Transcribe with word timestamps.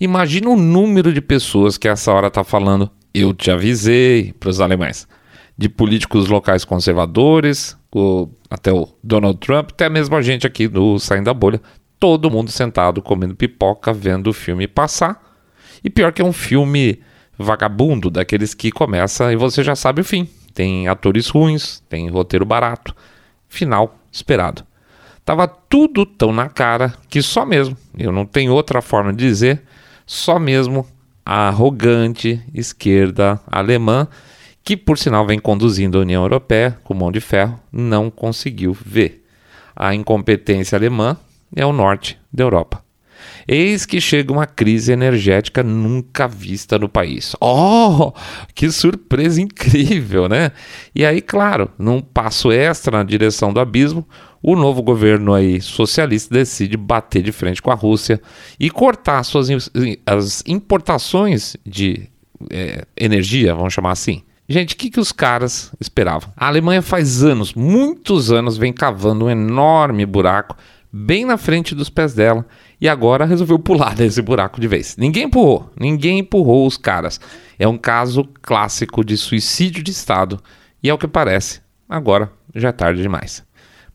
Imagina 0.00 0.48
o 0.48 0.56
número 0.56 1.12
de 1.12 1.20
pessoas 1.20 1.76
que 1.76 1.88
essa 1.88 2.12
hora 2.12 2.28
está 2.28 2.44
falando, 2.44 2.88
eu 3.12 3.34
te 3.34 3.50
avisei, 3.50 4.32
para 4.38 4.48
os 4.48 4.60
alemães. 4.60 5.08
De 5.56 5.68
políticos 5.68 6.28
locais 6.28 6.64
conservadores, 6.64 7.76
o, 7.92 8.28
até 8.48 8.72
o 8.72 8.88
Donald 9.02 9.38
Trump, 9.40 9.70
até 9.72 9.88
mesmo 9.88 10.14
a 10.14 10.22
gente 10.22 10.46
aqui 10.46 10.68
do 10.68 11.00
Saindo 11.00 11.24
da 11.24 11.34
Bolha. 11.34 11.60
Todo 11.98 12.30
mundo 12.30 12.50
sentado 12.50 13.02
comendo 13.02 13.34
pipoca, 13.34 13.92
vendo 13.92 14.28
o 14.30 14.32
filme 14.32 14.68
passar. 14.68 15.20
E 15.82 15.90
pior 15.90 16.12
que 16.12 16.22
é 16.22 16.24
um 16.24 16.32
filme 16.32 17.00
vagabundo, 17.36 18.08
daqueles 18.08 18.54
que 18.54 18.70
começa 18.70 19.32
e 19.32 19.36
você 19.36 19.64
já 19.64 19.74
sabe 19.74 20.00
o 20.00 20.04
fim. 20.04 20.28
Tem 20.54 20.86
atores 20.86 21.28
ruins, 21.28 21.82
tem 21.88 22.08
roteiro 22.08 22.44
barato. 22.44 22.94
Final 23.48 23.98
esperado. 24.12 24.64
Tava 25.24 25.46
tudo 25.46 26.06
tão 26.06 26.32
na 26.32 26.48
cara 26.48 26.94
que 27.08 27.20
só 27.20 27.44
mesmo, 27.44 27.76
eu 27.98 28.10
não 28.10 28.24
tenho 28.24 28.52
outra 28.52 28.80
forma 28.80 29.12
de 29.12 29.18
dizer, 29.18 29.62
só 30.08 30.38
mesmo 30.38 30.86
a 31.24 31.48
arrogante 31.48 32.42
esquerda 32.54 33.38
alemã, 33.46 34.08
que 34.64 34.74
por 34.74 34.96
sinal 34.96 35.26
vem 35.26 35.38
conduzindo 35.38 35.98
a 35.98 36.00
União 36.00 36.22
Europeia 36.22 36.78
com 36.82 36.94
mão 36.94 37.12
de 37.12 37.20
ferro, 37.20 37.60
não 37.70 38.10
conseguiu 38.10 38.72
ver. 38.72 39.22
A 39.76 39.94
incompetência 39.94 40.76
alemã 40.76 41.18
é 41.54 41.64
o 41.66 41.74
norte 41.74 42.18
da 42.32 42.42
Europa. 42.42 42.82
Eis 43.46 43.84
que 43.84 44.00
chega 44.00 44.32
uma 44.32 44.46
crise 44.46 44.92
energética 44.92 45.62
nunca 45.62 46.26
vista 46.26 46.78
no 46.78 46.88
país. 46.88 47.36
Oh, 47.38 48.12
que 48.54 48.70
surpresa 48.70 49.42
incrível, 49.42 50.26
né? 50.26 50.52
E 50.94 51.04
aí, 51.04 51.20
claro, 51.20 51.70
num 51.78 52.00
passo 52.00 52.50
extra 52.50 52.96
na 52.96 53.04
direção 53.04 53.52
do 53.52 53.60
abismo, 53.60 54.06
o 54.42 54.54
novo 54.54 54.82
governo 54.82 55.34
aí 55.34 55.60
socialista 55.60 56.34
decide 56.34 56.76
bater 56.76 57.22
de 57.22 57.32
frente 57.32 57.60
com 57.60 57.70
a 57.70 57.74
Rússia 57.74 58.20
e 58.58 58.70
cortar 58.70 59.22
suas 59.24 59.48
as 60.06 60.42
importações 60.46 61.56
de 61.66 62.08
é, 62.50 62.84
energia, 62.96 63.54
vamos 63.54 63.74
chamar 63.74 63.92
assim. 63.92 64.22
Gente, 64.48 64.74
o 64.74 64.78
que, 64.78 64.88
que 64.88 65.00
os 65.00 65.12
caras 65.12 65.72
esperavam? 65.78 66.32
A 66.34 66.46
Alemanha 66.46 66.80
faz 66.80 67.22
anos, 67.22 67.52
muitos 67.52 68.32
anos, 68.32 68.56
vem 68.56 68.72
cavando 68.72 69.26
um 69.26 69.30
enorme 69.30 70.06
buraco 70.06 70.56
bem 70.90 71.26
na 71.26 71.36
frente 71.36 71.74
dos 71.74 71.90
pés 71.90 72.14
dela 72.14 72.46
e 72.80 72.88
agora 72.88 73.26
resolveu 73.26 73.58
pular 73.58 73.92
desse 73.96 74.22
buraco 74.22 74.60
de 74.60 74.66
vez. 74.66 74.96
Ninguém 74.96 75.24
empurrou, 75.24 75.70
ninguém 75.78 76.20
empurrou 76.20 76.66
os 76.66 76.78
caras. 76.78 77.20
É 77.58 77.68
um 77.68 77.76
caso 77.76 78.24
clássico 78.40 79.04
de 79.04 79.16
suicídio 79.16 79.82
de 79.82 79.90
Estado 79.90 80.40
e, 80.82 80.88
ao 80.88 80.96
que 80.96 81.06
parece, 81.06 81.60
agora 81.86 82.32
já 82.54 82.68
é 82.68 82.72
tarde 82.72 83.02
demais. 83.02 83.44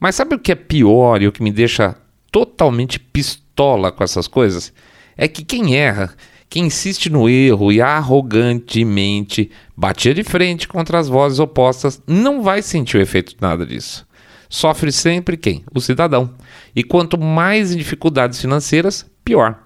Mas 0.04 0.16
sabe 0.16 0.36
o 0.36 0.40
que 0.40 0.52
é 0.52 0.56
pior 0.56 1.22
e 1.22 1.30
o 1.30 1.32
que 1.32 1.42
me 1.42 1.50
deixa 1.50 1.96
totalmente 2.30 3.00
pistola 3.00 3.90
com 3.90 4.04
essas 4.04 4.28
coisas? 4.28 4.74
É 5.16 5.30
que 5.30 5.46
quem 5.46 5.78
erra, 5.78 6.14
quem 6.50 6.66
insiste 6.66 7.10
no 7.10 7.30
erro 7.30 7.72
e 7.72 7.82
arrogantemente 7.82 9.50
batia 9.78 10.14
de 10.14 10.22
frente 10.22 10.68
contra 10.68 11.00
as 11.00 11.08
vozes 11.08 11.40
opostas, 11.40 12.02
não 12.06 12.44
vai 12.44 12.62
sentir 12.62 12.98
o 12.98 13.02
efeito 13.02 13.34
de 13.34 13.42
nada 13.42 13.66
disso. 13.66 14.06
Sofre 14.50 14.92
sempre 14.92 15.38
quem? 15.38 15.64
O 15.74 15.80
cidadão. 15.80 16.32
E 16.76 16.84
quanto 16.84 17.18
mais 17.18 17.74
dificuldades 17.74 18.42
financeiras, 18.42 19.10
pior. 19.24 19.58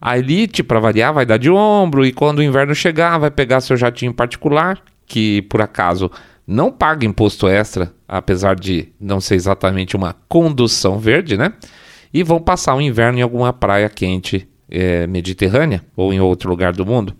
A 0.00 0.18
elite, 0.18 0.64
para 0.64 0.80
variar, 0.80 1.14
vai 1.14 1.24
dar 1.24 1.36
de 1.36 1.48
ombro 1.48 2.04
e 2.04 2.12
quando 2.12 2.40
o 2.40 2.42
inverno 2.42 2.74
chegar, 2.74 3.16
vai 3.18 3.30
pegar 3.30 3.60
seu 3.60 3.76
jatinho 3.76 4.12
particular, 4.12 4.82
que 5.06 5.42
por 5.42 5.62
acaso 5.62 6.10
não 6.46 6.70
paga 6.70 7.06
imposto 7.06 7.48
extra, 7.48 7.92
apesar 8.06 8.54
de 8.54 8.92
não 9.00 9.20
ser 9.20 9.34
exatamente 9.34 9.96
uma 9.96 10.14
condução 10.28 10.98
verde, 10.98 11.36
né? 11.36 11.52
E 12.12 12.22
vão 12.22 12.40
passar 12.40 12.74
o 12.74 12.80
inverno 12.80 13.18
em 13.18 13.22
alguma 13.22 13.52
praia 13.52 13.88
quente 13.88 14.48
é, 14.70 15.06
mediterrânea 15.06 15.82
ou 15.96 16.12
em 16.12 16.20
outro 16.20 16.48
lugar 16.48 16.72
do 16.72 16.84
mundo. 16.84 17.14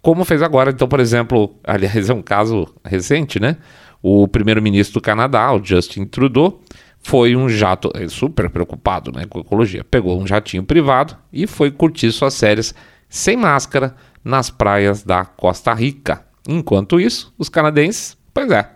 Como 0.00 0.24
fez 0.24 0.42
agora, 0.42 0.70
então, 0.70 0.88
por 0.88 1.00
exemplo, 1.00 1.56
aliás, 1.64 2.10
é 2.10 2.14
um 2.14 2.22
caso 2.22 2.66
recente, 2.84 3.40
né? 3.40 3.56
O 4.02 4.26
primeiro-ministro 4.26 5.00
do 5.00 5.02
Canadá, 5.02 5.52
o 5.52 5.64
Justin 5.64 6.04
Trudeau, 6.04 6.60
foi 7.02 7.34
um 7.34 7.48
jato, 7.48 7.90
é 7.94 8.06
super 8.08 8.48
preocupado 8.48 9.10
né, 9.12 9.26
com 9.26 9.40
ecologia, 9.40 9.84
pegou 9.84 10.20
um 10.20 10.26
jatinho 10.26 10.62
privado 10.62 11.16
e 11.32 11.46
foi 11.46 11.70
curtir 11.70 12.12
suas 12.12 12.38
férias 12.38 12.74
sem 13.08 13.36
máscara 13.36 13.94
nas 14.24 14.50
praias 14.50 15.02
da 15.02 15.24
Costa 15.24 15.74
Rica. 15.74 16.24
Enquanto 16.48 17.00
isso, 17.00 17.32
os 17.36 17.48
canadenses 17.48 18.16
Pois 18.34 18.50
é, 18.50 18.66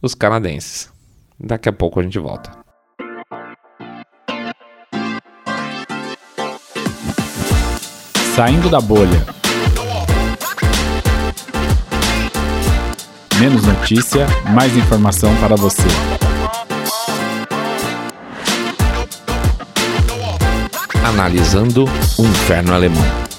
os 0.00 0.14
canadenses. 0.14 0.88
Daqui 1.38 1.68
a 1.68 1.72
pouco 1.72 1.98
a 1.98 2.02
gente 2.02 2.18
volta. 2.18 2.50
Saindo 8.36 8.70
da 8.70 8.80
bolha. 8.80 9.26
Menos 13.40 13.66
notícia, 13.66 14.26
mais 14.54 14.76
informação 14.76 15.34
para 15.36 15.56
você. 15.56 15.88
Analisando 21.04 21.86
o 22.18 22.24
inferno 22.24 22.74
alemão. 22.74 23.29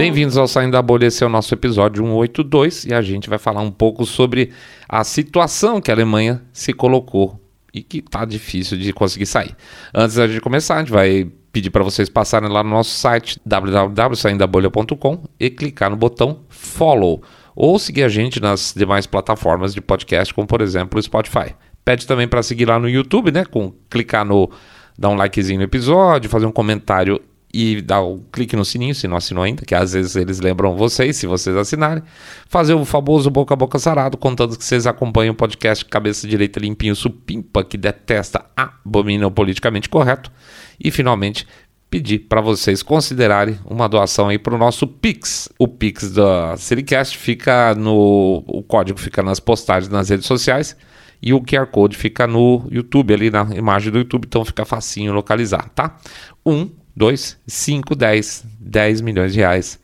Bem-vindos 0.00 0.38
ao 0.38 0.48
Saindo 0.48 0.72
da 0.72 0.80
Bolha, 0.80 1.08
esse 1.08 1.22
é 1.22 1.26
o 1.26 1.28
nosso 1.28 1.52
episódio 1.52 2.02
182 2.02 2.86
e 2.86 2.94
a 2.94 3.02
gente 3.02 3.28
vai 3.28 3.38
falar 3.38 3.60
um 3.60 3.70
pouco 3.70 4.06
sobre 4.06 4.50
a 4.88 5.04
situação 5.04 5.78
que 5.78 5.90
a 5.90 5.94
Alemanha 5.94 6.40
se 6.54 6.72
colocou 6.72 7.38
e 7.70 7.82
que 7.82 8.00
tá 8.00 8.24
difícil 8.24 8.78
de 8.78 8.94
conseguir 8.94 9.26
sair. 9.26 9.54
Antes 9.94 10.16
da 10.16 10.26
gente 10.26 10.40
começar, 10.40 10.76
a 10.76 10.78
gente 10.78 10.90
vai 10.90 11.30
pedir 11.52 11.68
para 11.68 11.84
vocês 11.84 12.08
passarem 12.08 12.48
lá 12.48 12.64
no 12.64 12.70
nosso 12.70 12.98
site 12.98 13.38
www.saindabolha.com 13.44 15.22
e 15.38 15.50
clicar 15.50 15.90
no 15.90 15.96
botão 15.96 16.44
follow 16.48 17.22
ou 17.54 17.78
seguir 17.78 18.04
a 18.04 18.08
gente 18.08 18.40
nas 18.40 18.72
demais 18.74 19.06
plataformas 19.06 19.74
de 19.74 19.82
podcast, 19.82 20.32
como 20.32 20.46
por 20.46 20.62
exemplo 20.62 20.98
o 20.98 21.02
Spotify. 21.02 21.54
Pede 21.84 22.06
também 22.06 22.26
para 22.26 22.42
seguir 22.42 22.64
lá 22.64 22.78
no 22.78 22.88
YouTube, 22.88 23.30
né, 23.30 23.44
com 23.44 23.74
clicar 23.90 24.24
no 24.24 24.50
dar 24.98 25.10
um 25.10 25.14
likezinho 25.14 25.58
no 25.58 25.64
episódio, 25.64 26.30
fazer 26.30 26.46
um 26.46 26.52
comentário 26.52 27.20
e 27.52 27.80
dar 27.80 28.00
o 28.00 28.14
um 28.14 28.22
clique 28.30 28.54
no 28.54 28.64
sininho, 28.64 28.94
se 28.94 29.08
não 29.08 29.16
assinou 29.16 29.42
ainda, 29.42 29.64
que 29.64 29.74
às 29.74 29.92
vezes 29.92 30.14
eles 30.14 30.40
lembram 30.40 30.76
vocês, 30.76 31.16
se 31.16 31.26
vocês 31.26 31.56
assinarem. 31.56 32.02
Fazer 32.46 32.74
o 32.74 32.84
famoso 32.84 33.28
boca 33.30 33.54
a 33.54 33.56
boca 33.56 33.78
sarado, 33.78 34.16
contando 34.16 34.56
que 34.56 34.64
vocês 34.64 34.86
acompanham 34.86 35.32
o 35.32 35.36
podcast 35.36 35.84
Cabeça 35.84 36.28
Direita 36.28 36.60
Limpinho 36.60 36.94
Supimpa, 36.94 37.64
que 37.64 37.76
detesta, 37.76 38.44
abomina 38.56 39.26
o 39.26 39.30
politicamente 39.30 39.88
correto. 39.88 40.30
E 40.78 40.90
finalmente, 40.90 41.46
pedir 41.90 42.20
para 42.20 42.40
vocês 42.40 42.82
considerarem 42.82 43.58
uma 43.64 43.88
doação 43.88 44.28
aí 44.28 44.38
para 44.38 44.54
o 44.54 44.58
nosso 44.58 44.86
Pix. 44.86 45.48
O 45.58 45.66
Pix 45.66 46.12
da 46.12 46.56
Sericast 46.56 47.18
fica 47.18 47.74
no. 47.74 48.44
O 48.46 48.62
código 48.62 48.98
fica 48.98 49.22
nas 49.22 49.40
postagens 49.40 49.90
nas 49.90 50.08
redes 50.08 50.26
sociais. 50.26 50.76
E 51.22 51.34
o 51.34 51.42
QR 51.42 51.66
Code 51.66 51.98
fica 51.98 52.26
no 52.26 52.66
YouTube, 52.70 53.12
ali 53.12 53.30
na 53.30 53.42
imagem 53.54 53.92
do 53.92 53.98
YouTube, 53.98 54.24
então 54.24 54.42
fica 54.42 54.64
facinho 54.64 55.12
localizar, 55.12 55.68
tá? 55.74 55.98
Um 56.46 56.70
2, 56.96 57.38
5, 57.46 57.94
10, 57.94 58.44
10 58.60 59.00
milhões 59.00 59.32
de 59.32 59.38
reais. 59.38 59.78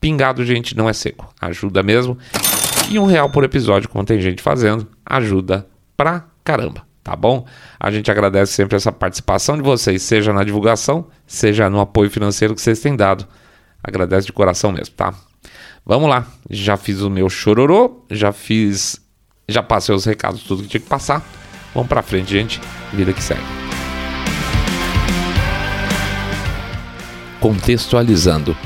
Pingado, 0.00 0.44
gente, 0.44 0.76
não 0.76 0.88
é 0.88 0.92
seco. 0.92 1.32
Ajuda 1.40 1.82
mesmo. 1.82 2.18
E 2.90 2.98
um 2.98 3.06
real 3.06 3.30
por 3.30 3.44
episódio, 3.44 3.88
como 3.88 4.04
tem 4.04 4.20
gente 4.20 4.42
fazendo, 4.42 4.86
ajuda 5.06 5.66
pra 5.96 6.24
caramba, 6.44 6.82
tá 7.02 7.14
bom? 7.14 7.46
A 7.78 7.90
gente 7.90 8.10
agradece 8.10 8.52
sempre 8.52 8.76
essa 8.76 8.90
participação 8.90 9.56
de 9.56 9.62
vocês, 9.62 10.02
seja 10.02 10.32
na 10.32 10.42
divulgação, 10.44 11.06
seja 11.26 11.70
no 11.70 11.80
apoio 11.80 12.10
financeiro 12.10 12.54
que 12.54 12.60
vocês 12.60 12.80
têm 12.80 12.96
dado. 12.96 13.26
Agradece 13.82 14.26
de 14.26 14.32
coração 14.32 14.72
mesmo, 14.72 14.94
tá? 14.94 15.14
Vamos 15.84 16.08
lá. 16.08 16.26
Já 16.50 16.76
fiz 16.76 17.00
o 17.00 17.10
meu 17.10 17.28
chororô, 17.28 18.04
já 18.10 18.32
fiz. 18.32 19.00
Já 19.48 19.62
passei 19.62 19.94
os 19.94 20.04
recados, 20.04 20.42
tudo 20.42 20.62
que 20.62 20.68
tinha 20.68 20.80
que 20.80 20.88
passar. 20.88 21.24
Vamos 21.74 21.88
pra 21.88 22.02
frente, 22.02 22.30
gente. 22.30 22.60
Vida 22.92 23.12
que 23.12 23.22
segue. 23.22 23.61
Contextualizando. 27.42 28.56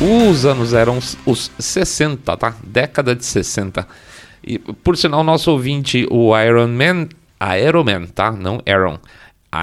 Os 0.00 0.44
anos 0.44 0.74
eram 0.74 0.98
os 1.24 1.50
60, 1.56 2.36
tá? 2.36 2.54
Década 2.64 3.14
de 3.14 3.24
60. 3.24 3.86
E 4.44 4.58
por 4.58 4.96
sinal, 4.96 5.22
nosso 5.22 5.52
ouvinte, 5.52 6.06
o 6.10 6.36
Iron 6.38 6.68
Man, 6.68 7.08
Iron 7.64 7.84
Man, 7.84 8.06
tá? 8.06 8.32
Não 8.32 8.60
Aaron. 8.66 8.98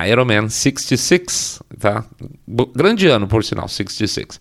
Iron 0.10 0.26
Man 0.26 0.50
66, 0.50 1.62
tá? 1.78 2.06
Grande 2.74 3.08
ano, 3.08 3.28
por 3.28 3.44
sinal, 3.44 3.68
66. 3.68 4.40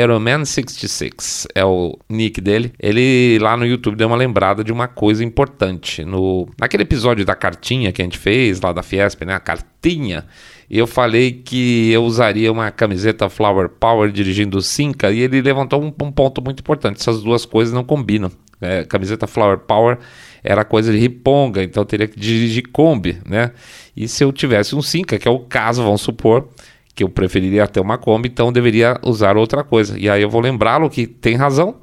Iron 0.00 0.20
Man 0.20 0.44
66 0.44 1.48
é 1.54 1.64
o 1.64 1.98
nick 2.08 2.40
dele. 2.40 2.72
Ele 2.78 3.38
lá 3.40 3.56
no 3.56 3.66
YouTube 3.66 3.96
deu 3.96 4.06
uma 4.06 4.16
lembrada 4.16 4.62
de 4.62 4.72
uma 4.72 4.88
coisa 4.88 5.24
importante. 5.24 6.04
No, 6.04 6.48
naquele 6.58 6.84
episódio 6.84 7.24
da 7.24 7.34
cartinha 7.34 7.92
que 7.92 8.00
a 8.00 8.04
gente 8.04 8.18
fez 8.18 8.60
lá 8.60 8.72
da 8.72 8.82
Fiesp, 8.82 9.24
né? 9.24 9.34
A 9.34 9.40
cartinha 9.40 10.24
eu 10.70 10.86
falei 10.86 11.32
que 11.32 11.90
eu 11.90 12.04
usaria 12.04 12.52
uma 12.52 12.70
camiseta 12.70 13.28
Flower 13.28 13.68
Power 13.68 14.10
dirigindo 14.10 14.60
Cinca 14.60 15.10
e 15.10 15.20
ele 15.20 15.40
levantou 15.40 15.82
um, 15.82 15.86
um 15.86 16.12
ponto 16.12 16.42
muito 16.42 16.60
importante. 16.60 17.00
Essas 17.00 17.22
duas 17.22 17.46
coisas 17.46 17.72
não 17.72 17.82
combinam. 17.82 18.30
É, 18.60 18.84
camiseta 18.84 19.26
Flower 19.26 19.58
Power 19.58 19.98
era 20.42 20.64
coisa 20.64 20.92
de 20.92 20.98
riponga, 20.98 21.62
então 21.62 21.84
teria 21.84 22.06
que 22.06 22.18
dirigir 22.18 22.68
Kombi, 22.72 23.18
né? 23.26 23.52
E 23.96 24.06
se 24.08 24.24
eu 24.24 24.32
tivesse 24.32 24.74
um 24.74 24.82
Cinca, 24.82 25.18
que 25.18 25.26
é 25.26 25.30
o 25.30 25.40
caso, 25.40 25.82
vamos 25.82 26.00
supor, 26.00 26.48
que 26.94 27.04
eu 27.04 27.08
preferiria 27.08 27.66
ter 27.66 27.80
uma 27.80 27.96
Kombi, 27.96 28.28
então 28.28 28.52
deveria 28.52 28.98
usar 29.02 29.36
outra 29.36 29.62
coisa. 29.62 29.98
E 29.98 30.08
aí 30.08 30.22
eu 30.22 30.28
vou 30.28 30.40
lembrá-lo 30.40 30.90
que 30.90 31.06
tem 31.06 31.36
razão 31.36 31.76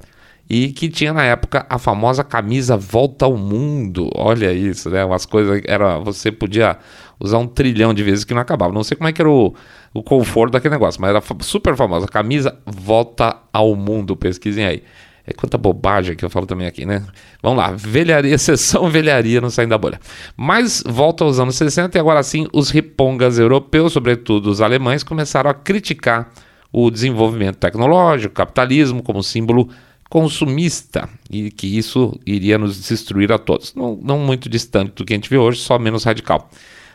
e 0.49 0.71
que 0.71 0.89
tinha 0.89 1.11
na 1.11 1.23
época 1.23 1.65
a 1.69 1.79
famosa 1.79 2.23
camisa 2.23 2.77
Volta 2.77 3.25
ao 3.25 3.35
Mundo. 3.35 4.09
Olha 4.15 4.53
isso, 4.53 4.89
né? 4.89 5.03
Umas 5.03 5.25
coisas 5.25 5.61
era 5.65 5.97
você 5.97 6.31
podia 6.31 6.77
usar 7.19 7.39
um 7.39 7.47
trilhão 7.47 7.93
de 7.93 8.03
vezes 8.03 8.23
que 8.23 8.33
não 8.33 8.41
acabava. 8.41 8.73
Não 8.73 8.83
sei 8.83 8.95
como 8.95 9.09
é 9.09 9.13
que 9.13 9.21
era 9.21 9.29
o, 9.29 9.55
o 9.93 10.03
conforto 10.03 10.53
daquele 10.53 10.73
negócio, 10.73 11.01
mas 11.01 11.09
era 11.09 11.21
super 11.39 11.75
famosa. 11.75 12.07
Camisa 12.07 12.57
Volta 12.65 13.37
ao 13.51 13.75
Mundo, 13.75 14.15
pesquisem 14.15 14.65
aí. 14.65 14.83
É 15.27 15.33
quanta 15.33 15.57
bobagem 15.57 16.15
que 16.15 16.23
eu 16.23 16.29
falo 16.29 16.45
também 16.45 16.67
aqui, 16.67 16.85
né? 16.85 17.03
Vamos 17.41 17.57
lá, 17.57 17.71
velharia, 17.71 18.37
sessão 18.37 18.87
velharia 18.91 19.41
no 19.41 19.49
Saindo 19.49 19.71
da 19.71 19.77
Bolha. 19.77 19.99
Mas 20.37 20.83
volta 20.85 21.23
aos 21.23 21.39
anos 21.39 21.55
60 21.55 21.97
e 21.97 21.99
agora 21.99 22.21
sim 22.21 22.47
os 22.53 22.69
ripongas 22.69 23.39
europeus, 23.39 23.93
sobretudo 23.93 24.51
os 24.51 24.61
alemães, 24.61 25.01
começaram 25.01 25.49
a 25.49 25.53
criticar 25.55 26.29
o 26.71 26.91
desenvolvimento 26.91 27.55
tecnológico, 27.55 28.35
capitalismo 28.35 29.01
como 29.01 29.23
símbolo 29.23 29.67
consumista 30.09 31.09
e 31.29 31.51
que 31.51 31.77
isso 31.77 32.19
iria 32.25 32.57
nos 32.57 32.87
destruir 32.87 33.31
a 33.31 33.37
todos. 33.37 33.73
Não, 33.75 33.95
não 34.01 34.19
muito 34.19 34.47
distante 34.47 34.93
do 34.95 35.05
que 35.05 35.13
a 35.13 35.17
gente 35.17 35.29
vê 35.29 35.37
hoje, 35.37 35.59
só 35.59 35.79
menos 35.79 36.03
radical. 36.03 36.49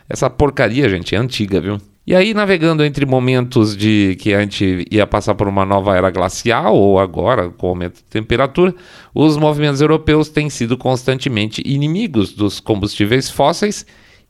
Essa 0.09 0.29
porcaria, 0.29 0.89
gente, 0.89 1.15
é 1.15 1.17
antiga, 1.17 1.61
viu? 1.61 1.77
E 2.05 2.15
aí, 2.15 2.33
navegando 2.33 2.83
entre 2.83 3.05
momentos 3.05 3.77
de 3.77 4.17
que 4.19 4.33
a 4.33 4.41
gente 4.41 4.87
ia 4.89 5.05
passar 5.05 5.35
por 5.35 5.47
uma 5.47 5.63
nova 5.63 5.95
era 5.95 6.09
glacial, 6.09 6.75
ou 6.75 6.99
agora, 6.99 7.49
com 7.51 7.67
aumento 7.67 7.97
de 7.97 8.03
temperatura, 8.03 8.73
os 9.13 9.37
movimentos 9.37 9.81
europeus 9.81 10.27
têm 10.27 10.49
sido 10.49 10.77
constantemente 10.77 11.61
inimigos 11.63 12.33
dos 12.33 12.59
combustíveis 12.59 13.29
fósseis 13.29 13.85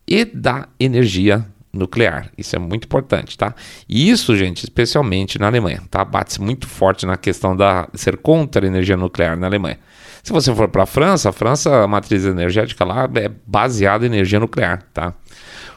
e 0.06 0.26
da 0.26 0.68
energia 0.78 1.46
nuclear. 1.74 2.30
Isso 2.38 2.56
é 2.56 2.60
muito 2.60 2.86
importante, 2.86 3.38
tá? 3.38 3.56
E 3.88 4.10
isso, 4.10 4.36
gente, 4.36 4.64
especialmente 4.64 5.40
na 5.40 5.48
Alemanha, 5.48 5.82
tá? 5.90 6.04
Bate-se 6.04 6.42
muito 6.42 6.68
forte 6.68 7.06
na 7.06 7.18
questão 7.18 7.56
da 7.56 7.88
ser 7.94 8.18
contra 8.18 8.66
a 8.66 8.68
energia 8.68 8.98
nuclear 8.98 9.38
na 9.38 9.48
Alemanha. 9.48 9.80
Se 10.24 10.32
você 10.32 10.54
for 10.54 10.68
para 10.68 10.84
a 10.84 10.86
França, 10.86 11.30
a 11.30 11.32
França, 11.32 11.84
a 11.84 11.88
matriz 11.88 12.26
energética 12.26 12.86
lá 12.86 13.10
é 13.16 13.30
baseada 13.48 14.06
em 14.06 14.10
energia 14.10 14.40
nuclear, 14.40 14.84
tá? 14.94 15.14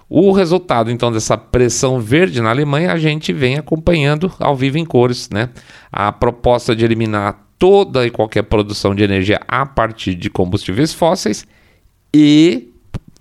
O 0.09 0.33
resultado, 0.33 0.91
então, 0.91 1.11
dessa 1.11 1.37
pressão 1.37 1.99
verde 1.99 2.41
na 2.41 2.51
Alemanha, 2.51 2.93
a 2.93 2.99
gente 2.99 3.33
vem 3.33 3.57
acompanhando 3.57 4.31
ao 4.39 4.55
vivo 4.55 4.77
em 4.77 4.85
cores, 4.85 5.31
né? 5.31 5.49
A 5.91 6.13
proposta 6.13 6.77
de 6.77 6.85
eliminar 6.85 7.43
toda 7.59 8.07
e 8.07 8.11
qualquer 8.11 8.43
produção 8.43 8.95
de 8.95 9.03
energia 9.03 9.41
a 9.49 9.65
partir 9.65 10.15
de 10.15 10.29
combustíveis 10.29 10.93
fósseis 10.93 11.47
e 12.13 12.69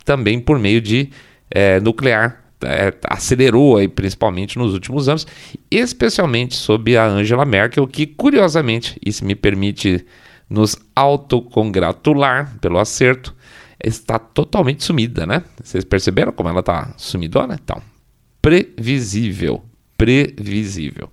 também 0.04 0.38
por 0.38 0.58
meio 0.58 0.80
de 0.80 1.08
é, 1.50 1.80
nuclear 1.80 2.43
é, 2.62 2.94
acelerou 3.08 3.76
aí, 3.76 3.88
principalmente 3.88 4.58
nos 4.58 4.72
últimos 4.72 5.08
anos, 5.08 5.26
especialmente 5.70 6.54
sob 6.54 6.96
a 6.96 7.06
Angela 7.06 7.44
Merkel, 7.44 7.86
que 7.86 8.06
curiosamente, 8.06 8.98
isso 9.04 9.24
me 9.24 9.34
permite 9.34 10.04
nos 10.48 10.76
autocongratular 10.94 12.56
pelo 12.60 12.78
acerto, 12.78 13.34
está 13.82 14.18
totalmente 14.18 14.84
sumida, 14.84 15.26
né? 15.26 15.42
Vocês 15.62 15.84
perceberam 15.84 16.32
como 16.32 16.48
ela 16.48 16.60
está 16.60 16.94
sumidona? 16.96 17.58
Então, 17.62 17.82
previsível, 18.40 19.62
previsível. 19.96 21.10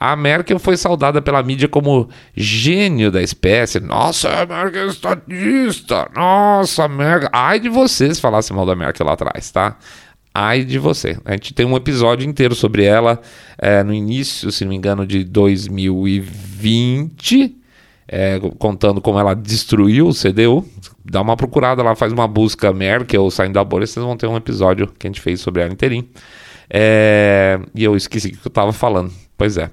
A 0.00 0.14
Merkel 0.14 0.60
foi 0.60 0.76
saudada 0.76 1.20
pela 1.20 1.42
mídia 1.42 1.68
como 1.68 2.08
gênio 2.36 3.10
da 3.10 3.20
espécie. 3.20 3.80
Nossa, 3.80 4.28
a 4.28 4.46
Merkel 4.46 4.82
é 4.82 4.86
estadista. 4.86 6.08
Nossa, 6.14 6.86
Merkel. 6.86 7.28
Ai 7.32 7.58
de 7.58 7.68
vocês 7.68 8.20
falassem 8.20 8.56
mal 8.56 8.64
da 8.64 8.76
Merkel 8.76 9.04
lá 9.04 9.14
atrás, 9.14 9.50
tá? 9.50 9.76
Ai 10.34 10.64
de 10.64 10.78
você. 10.78 11.18
A 11.24 11.32
gente 11.32 11.54
tem 11.54 11.66
um 11.66 11.76
episódio 11.76 12.28
inteiro 12.28 12.54
sobre 12.54 12.84
ela 12.84 13.20
é, 13.58 13.82
no 13.82 13.92
início, 13.92 14.52
se 14.52 14.64
não 14.64 14.70
me 14.70 14.76
engano, 14.76 15.04
de 15.06 15.24
2020 15.24 17.58
é, 18.08 18.40
contando 18.58 19.02
como 19.02 19.18
ela 19.18 19.34
destruiu 19.34 20.08
o 20.08 20.14
CDU. 20.14 20.66
Dá 21.04 21.20
uma 21.20 21.36
procurada 21.36 21.82
lá, 21.82 21.94
faz 21.94 22.12
uma 22.12 22.26
busca 22.26 22.72
Merkel 22.72 23.30
saindo 23.30 23.54
da 23.54 23.64
bolha, 23.64 23.86
vocês 23.86 24.04
vão 24.04 24.16
ter 24.16 24.26
um 24.26 24.36
episódio 24.36 24.88
que 24.98 25.06
a 25.06 25.10
gente 25.10 25.20
fez 25.20 25.40
sobre 25.40 25.62
ela 25.62 25.72
inteirinho. 25.72 26.08
É, 26.70 27.60
e 27.74 27.84
eu 27.84 27.96
esqueci 27.96 28.28
o 28.28 28.32
que 28.32 28.46
eu 28.46 28.48
estava 28.48 28.72
falando. 28.72 29.12
Pois 29.36 29.56
é. 29.56 29.70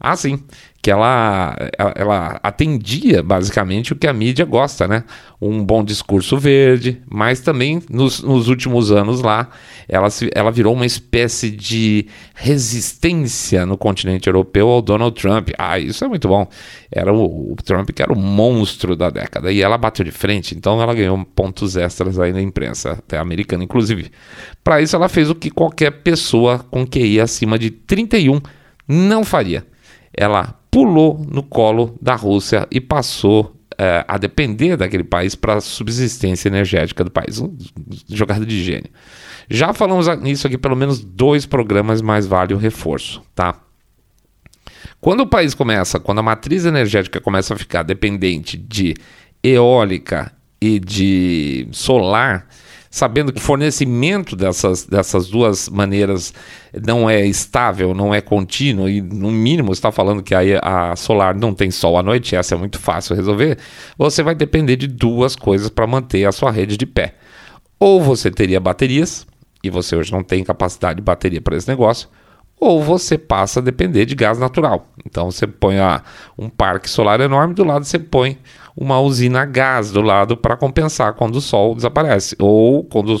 Ah, 0.00 0.16
sim 0.16 0.42
que 0.82 0.90
ela, 0.90 1.54
ela, 1.94 2.40
atendia 2.42 3.22
basicamente 3.22 3.92
o 3.92 3.96
que 3.96 4.06
a 4.06 4.14
mídia 4.14 4.46
gosta, 4.46 4.88
né? 4.88 5.04
Um 5.40 5.62
bom 5.62 5.84
discurso 5.84 6.38
verde, 6.38 7.02
mas 7.06 7.40
também 7.40 7.82
nos, 7.90 8.22
nos 8.22 8.48
últimos 8.48 8.90
anos 8.90 9.20
lá, 9.20 9.50
ela, 9.86 10.08
se, 10.08 10.30
ela 10.34 10.50
virou 10.50 10.72
uma 10.72 10.86
espécie 10.86 11.50
de 11.50 12.06
resistência 12.34 13.66
no 13.66 13.76
continente 13.76 14.26
europeu 14.26 14.68
ao 14.68 14.80
Donald 14.80 15.20
Trump. 15.20 15.50
Ah, 15.58 15.78
isso 15.78 16.02
é 16.02 16.08
muito 16.08 16.26
bom. 16.26 16.48
Era 16.90 17.12
o, 17.12 17.52
o 17.52 17.56
Trump 17.56 17.90
que 17.90 18.02
era 18.02 18.12
o 18.12 18.16
monstro 18.16 18.96
da 18.96 19.10
década 19.10 19.52
e 19.52 19.60
ela 19.60 19.76
bateu 19.76 20.04
de 20.04 20.10
frente, 20.10 20.54
então 20.56 20.80
ela 20.80 20.94
ganhou 20.94 21.22
pontos 21.36 21.76
extras 21.76 22.18
aí 22.18 22.32
na 22.32 22.40
imprensa, 22.40 22.92
até 22.92 23.18
americana 23.18 23.62
inclusive. 23.62 24.10
Para 24.64 24.80
isso, 24.80 24.96
ela 24.96 25.10
fez 25.10 25.28
o 25.28 25.34
que 25.34 25.50
qualquer 25.50 25.90
pessoa 25.90 26.58
com 26.58 26.86
QI 26.86 27.20
acima 27.20 27.58
de 27.58 27.70
31 27.70 28.40
não 28.88 29.24
faria. 29.24 29.69
Ela 30.20 30.54
pulou 30.70 31.24
no 31.26 31.42
colo 31.42 31.96
da 31.98 32.14
Rússia 32.14 32.68
e 32.70 32.78
passou 32.78 33.56
é, 33.78 34.04
a 34.06 34.18
depender 34.18 34.76
daquele 34.76 35.02
país 35.02 35.34
para 35.34 35.54
a 35.54 35.60
subsistência 35.62 36.50
energética 36.50 37.02
do 37.02 37.10
país. 37.10 37.40
Um, 37.40 37.56
jogada 38.06 38.44
de 38.44 38.62
gênio. 38.62 38.90
Já 39.48 39.72
falamos 39.72 40.06
nisso 40.18 40.46
aqui 40.46 40.58
pelo 40.58 40.76
menos 40.76 41.02
dois 41.02 41.46
programas, 41.46 42.02
mas 42.02 42.26
vale 42.26 42.52
o 42.52 42.58
reforço, 42.58 43.22
tá? 43.34 43.58
Quando 45.00 45.20
o 45.20 45.26
país 45.26 45.54
começa, 45.54 45.98
quando 45.98 46.18
a 46.18 46.22
matriz 46.22 46.66
energética 46.66 47.18
começa 47.18 47.54
a 47.54 47.56
ficar 47.56 47.82
dependente 47.82 48.58
de 48.58 48.94
eólica 49.42 50.30
e 50.60 50.78
de 50.78 51.66
solar, 51.72 52.46
sabendo 52.90 53.32
que 53.32 53.38
o 53.38 53.42
fornecimento 53.42 54.34
dessas, 54.34 54.84
dessas 54.84 55.28
duas 55.28 55.68
maneiras 55.68 56.34
não 56.84 57.08
é 57.08 57.24
estável, 57.24 57.94
não 57.94 58.12
é 58.12 58.20
contínuo, 58.20 58.88
e 58.88 59.00
no 59.00 59.30
mínimo 59.30 59.72
está 59.72 59.92
falando 59.92 60.24
que 60.24 60.34
aí 60.34 60.58
a 60.60 60.96
solar 60.96 61.36
não 61.36 61.54
tem 61.54 61.70
sol 61.70 61.96
à 61.96 62.02
noite, 62.02 62.34
essa 62.34 62.56
é 62.56 62.58
muito 62.58 62.80
fácil 62.80 63.14
resolver, 63.14 63.58
você 63.96 64.24
vai 64.24 64.34
depender 64.34 64.74
de 64.74 64.88
duas 64.88 65.36
coisas 65.36 65.68
para 65.68 65.86
manter 65.86 66.24
a 66.24 66.32
sua 66.32 66.50
rede 66.50 66.76
de 66.76 66.84
pé. 66.84 67.14
Ou 67.78 68.02
você 68.02 68.28
teria 68.28 68.58
baterias, 68.58 69.24
e 69.62 69.70
você 69.70 69.94
hoje 69.94 70.10
não 70.10 70.24
tem 70.24 70.42
capacidade 70.42 70.96
de 70.96 71.02
bateria 71.02 71.40
para 71.40 71.56
esse 71.56 71.68
negócio, 71.68 72.08
ou 72.58 72.82
você 72.82 73.16
passa 73.16 73.60
a 73.60 73.62
depender 73.62 74.04
de 74.04 74.14
gás 74.14 74.38
natural. 74.38 74.88
Então 75.06 75.30
você 75.30 75.46
põe 75.46 75.76
um 76.36 76.48
parque 76.50 76.90
solar 76.90 77.20
enorme, 77.20 77.54
do 77.54 77.64
lado 77.64 77.84
você 77.84 77.98
põe 77.98 78.36
uma 78.80 78.98
usina 78.98 79.42
a 79.42 79.44
gás 79.44 79.90
do 79.92 80.00
lado 80.00 80.38
para 80.38 80.56
compensar 80.56 81.12
quando 81.12 81.36
o 81.36 81.40
sol 81.42 81.74
desaparece 81.74 82.34
ou 82.38 82.82
quando 82.82 83.14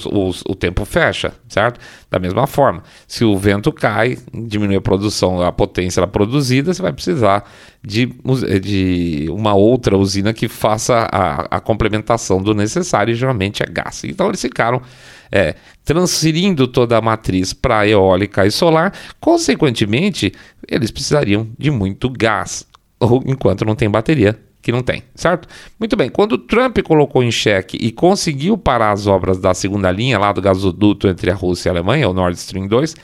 o, 0.48 0.54
tempo 0.54 0.86
fecha, 0.86 1.34
certo? 1.46 1.78
Da 2.10 2.18
mesma 2.18 2.46
forma, 2.46 2.82
se 3.06 3.26
o 3.26 3.36
vento 3.36 3.70
cai, 3.70 4.16
diminui 4.32 4.76
a 4.76 4.80
produção, 4.80 5.42
a 5.42 5.52
potência 5.52 6.04
produzida, 6.06 6.72
você 6.72 6.80
vai 6.80 6.94
precisar 6.94 7.44
de, 7.84 8.10
de 8.62 9.26
uma 9.30 9.52
outra 9.52 9.98
usina 9.98 10.32
que 10.32 10.48
faça 10.48 11.06
a, 11.12 11.58
a 11.58 11.60
complementação 11.60 12.42
do 12.42 12.54
necessário 12.54 13.12
e 13.12 13.14
geralmente 13.14 13.62
é 13.62 13.66
gás. 13.66 14.02
Então 14.04 14.28
eles 14.28 14.40
ficaram 14.40 14.80
é, 15.30 15.54
transferindo 15.84 16.66
toda 16.66 16.96
a 16.96 17.02
matriz 17.02 17.52
para 17.52 17.86
eólica 17.86 18.46
e 18.46 18.50
solar, 18.50 18.94
consequentemente, 19.20 20.32
eles 20.66 20.90
precisariam 20.90 21.48
de 21.58 21.70
muito 21.70 22.08
gás, 22.08 22.66
ou 22.98 23.22
enquanto 23.26 23.66
não 23.66 23.74
tem 23.74 23.90
bateria, 23.90 24.38
que 24.62 24.72
não 24.72 24.82
tem, 24.82 25.02
certo? 25.14 25.48
Muito 25.78 25.96
bem, 25.96 26.10
quando 26.10 26.36
Trump 26.38 26.78
colocou 26.80 27.22
em 27.22 27.30
xeque 27.30 27.76
e 27.80 27.90
conseguiu 27.90 28.58
parar 28.58 28.92
as 28.92 29.06
obras 29.06 29.38
da 29.38 29.54
segunda 29.54 29.90
linha 29.90 30.18
lá 30.18 30.32
do 30.32 30.42
gasoduto 30.42 31.08
entre 31.08 31.30
a 31.30 31.34
Rússia 31.34 31.68
e 31.68 31.70
a 31.70 31.72
Alemanha, 31.72 32.08
o 32.08 32.12
Nord 32.12 32.36
Stream 32.38 32.66
2, 32.66 32.94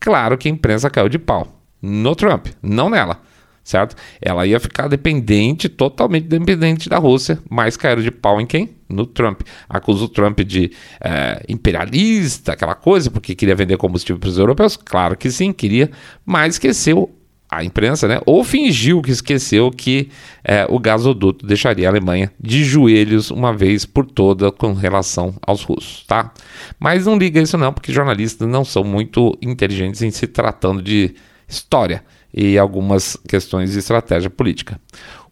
claro 0.00 0.36
que 0.36 0.48
a 0.48 0.50
imprensa 0.50 0.90
caiu 0.90 1.08
de 1.08 1.18
pau. 1.18 1.60
No 1.80 2.16
Trump, 2.16 2.46
não 2.62 2.88
nela, 2.88 3.20
certo? 3.62 3.94
Ela 4.20 4.46
ia 4.46 4.58
ficar 4.58 4.88
dependente, 4.88 5.68
totalmente 5.68 6.26
dependente 6.26 6.88
da 6.88 6.98
Rússia, 6.98 7.38
mas 7.48 7.76
caíram 7.76 8.02
de 8.02 8.10
pau 8.10 8.40
em 8.40 8.46
quem? 8.46 8.70
No 8.88 9.06
Trump. 9.06 9.42
Acusa 9.68 10.04
o 10.04 10.08
Trump 10.08 10.40
de 10.40 10.70
é, 11.00 11.44
imperialista, 11.48 12.52
aquela 12.52 12.74
coisa, 12.74 13.10
porque 13.10 13.34
queria 13.34 13.54
vender 13.54 13.76
combustível 13.76 14.18
para 14.18 14.28
os 14.28 14.38
europeus. 14.38 14.76
Claro 14.76 15.16
que 15.16 15.30
sim, 15.30 15.52
queria, 15.52 15.90
mas 16.24 16.54
esqueceu 16.54 17.10
a 17.58 17.64
imprensa, 17.64 18.08
né? 18.08 18.20
Ou 18.26 18.44
fingiu 18.44 19.00
que 19.02 19.10
esqueceu 19.10 19.70
que 19.70 20.08
é, 20.44 20.66
o 20.68 20.78
gasoduto 20.78 21.46
deixaria 21.46 21.88
a 21.88 21.90
Alemanha 21.90 22.32
de 22.40 22.64
joelhos 22.64 23.30
uma 23.30 23.52
vez 23.52 23.84
por 23.84 24.06
toda 24.06 24.50
com 24.50 24.72
relação 24.72 25.34
aos 25.42 25.62
russos, 25.62 26.04
tá? 26.06 26.32
Mas 26.78 27.06
não 27.06 27.16
liga 27.16 27.40
isso 27.40 27.58
não, 27.58 27.72
porque 27.72 27.92
jornalistas 27.92 28.48
não 28.48 28.64
são 28.64 28.84
muito 28.84 29.36
inteligentes 29.42 30.02
em 30.02 30.10
se 30.10 30.26
tratando 30.26 30.82
de 30.82 31.14
história 31.48 32.02
e 32.32 32.58
algumas 32.58 33.16
questões 33.28 33.72
de 33.72 33.78
estratégia 33.78 34.28
política. 34.28 34.80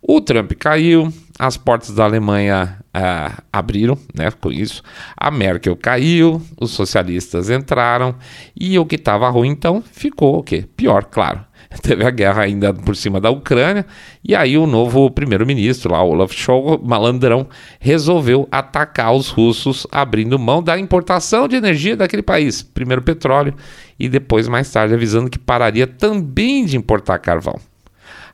O 0.01 0.21
Trump 0.21 0.53
caiu, 0.59 1.13
as 1.39 1.57
portas 1.57 1.95
da 1.95 2.05
Alemanha 2.05 2.79
uh, 2.89 3.43
abriram, 3.53 3.97
né, 4.13 4.31
com 4.33 4.51
isso. 4.51 4.83
A 5.17 5.31
Merkel 5.31 5.77
caiu, 5.77 6.43
os 6.61 6.73
socialistas 6.73 7.51
entraram 7.51 8.15
e 8.55 8.77
o 8.79 8.85
que 8.85 8.97
estava 8.97 9.29
ruim 9.29 9.51
então 9.51 9.81
ficou 9.81 10.39
o 10.39 10.43
quê? 10.43 10.65
Pior, 10.77 11.05
claro. 11.05 11.45
Teve 11.83 12.05
a 12.05 12.11
guerra 12.11 12.43
ainda 12.43 12.73
por 12.75 12.95
cima 12.95 13.21
da 13.21 13.31
Ucrânia 13.31 13.87
e 14.23 14.35
aí 14.35 14.59
o 14.59 14.67
novo 14.67 15.11
primeiro-ministro 15.11 15.93
lá, 15.93 16.03
Olaf 16.03 16.33
Scholz, 16.33 16.81
malandrão, 16.83 17.47
resolveu 17.81 18.47
atacar 18.51 19.15
os 19.15 19.29
russos 19.29 19.87
abrindo 19.91 20.39
mão 20.39 20.63
da 20.63 20.79
importação 20.79 21.49
de 21.49 21.57
energia 21.57 21.97
daquele 21.97 22.23
país, 22.23 22.63
primeiro 22.63 23.03
petróleo 23.03 23.55
e 23.99 24.09
depois 24.09 24.49
mais 24.49 24.71
tarde 24.71 24.95
avisando 24.95 25.31
que 25.31 25.39
pararia 25.39 25.87
também 25.87 26.65
de 26.65 26.77
importar 26.77 27.19
carvão. 27.19 27.59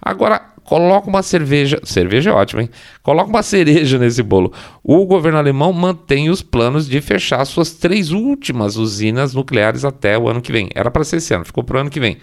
Agora, 0.01 0.39
coloca 0.65 1.09
uma 1.09 1.23
cerveja, 1.23 1.81
cerveja 1.83 2.31
é 2.31 2.33
ótima, 2.33 2.63
hein? 2.63 2.71
Coloca 3.03 3.31
uma 3.31 3.43
cereja 3.43 3.99
nesse 3.99 4.23
bolo. 4.23 4.53
O 4.83 5.05
governo 5.07 5.39
alemão 5.39 5.73
mantém 5.73 6.31
os 6.31 6.43
planos 6.43 6.87
de 6.89 7.01
fechar 7.01 7.45
suas 7.45 7.73
três 7.73 8.11
últimas 8.11 8.77
usinas 8.77 9.35
nucleares 9.35 9.85
até 9.85 10.17
o 10.17 10.29
ano 10.29 10.41
que 10.41 10.53
vem. 10.53 10.69
Era 10.75 10.91
para 10.91 11.05
ser 11.05 11.17
esse 11.17 11.35
ano, 11.35 11.45
ficou 11.45 11.65
para 11.65 11.79
o 11.79 11.81
ano 11.81 11.91
que 11.91 11.99
vem. 11.99 12.19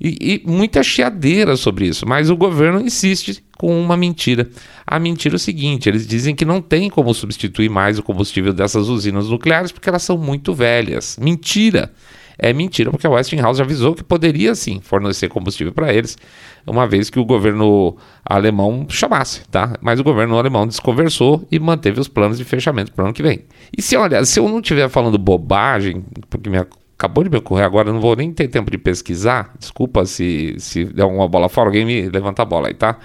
E, 0.00 0.42
e, 0.44 0.50
muita 0.50 0.82
chiadeira 0.82 1.56
sobre 1.56 1.86
isso, 1.86 2.06
mas 2.06 2.30
o 2.30 2.36
governo 2.36 2.80
insiste 2.80 3.44
com 3.56 3.80
uma 3.80 3.96
mentira. 3.96 4.48
A 4.86 4.98
mentira 4.98 5.34
é 5.34 5.36
o 5.36 5.38
seguinte: 5.38 5.88
eles 5.88 6.06
dizem 6.06 6.34
que 6.34 6.44
não 6.44 6.60
tem 6.60 6.90
como 6.90 7.14
substituir 7.14 7.68
mais 7.68 7.98
o 7.98 8.02
combustível 8.02 8.52
dessas 8.52 8.88
usinas 8.88 9.28
nucleares 9.28 9.72
porque 9.72 9.88
elas 9.88 10.02
são 10.02 10.18
muito 10.18 10.52
velhas. 10.54 11.16
Mentira! 11.20 11.92
É 12.36 12.52
mentira, 12.52 12.90
porque 12.90 13.06
a 13.06 13.10
Westinghouse 13.10 13.62
avisou 13.62 13.94
que 13.94 14.02
poderia 14.02 14.54
sim 14.56 14.80
fornecer 14.82 15.28
combustível 15.28 15.72
para 15.72 15.94
eles 15.94 16.18
uma 16.66 16.86
vez 16.86 17.08
que 17.08 17.18
o 17.18 17.24
governo 17.24 17.96
alemão 18.24 18.86
chamasse, 18.88 19.42
tá? 19.48 19.74
Mas 19.80 20.00
o 20.00 20.04
governo 20.04 20.36
alemão 20.36 20.66
desconversou 20.66 21.46
e 21.50 21.58
manteve 21.58 22.00
os 22.00 22.08
planos 22.08 22.38
de 22.38 22.44
fechamento 22.44 22.92
para 22.92 23.02
o 23.02 23.06
ano 23.06 23.14
que 23.14 23.22
vem. 23.22 23.44
E 23.76 23.80
se, 23.80 23.96
olha, 23.96 24.24
se 24.24 24.40
eu 24.40 24.48
não 24.48 24.58
estiver 24.58 24.88
falando 24.88 25.18
bobagem, 25.18 26.04
porque 26.28 26.50
me 26.50 26.58
acabou 26.96 27.24
de 27.24 27.30
me 27.30 27.36
ocorrer 27.36 27.64
agora, 27.64 27.92
não 27.92 28.00
vou 28.00 28.16
nem 28.16 28.32
ter 28.32 28.48
tempo 28.48 28.70
de 28.70 28.78
pesquisar, 28.78 29.52
desculpa 29.58 30.06
se, 30.06 30.54
se 30.58 30.84
der 30.84 31.04
uma 31.04 31.28
bola 31.28 31.48
fora, 31.48 31.68
alguém 31.68 31.84
me 31.84 32.08
levanta 32.08 32.42
a 32.42 32.44
bola 32.44 32.68
aí, 32.68 32.74
tá? 32.74 32.98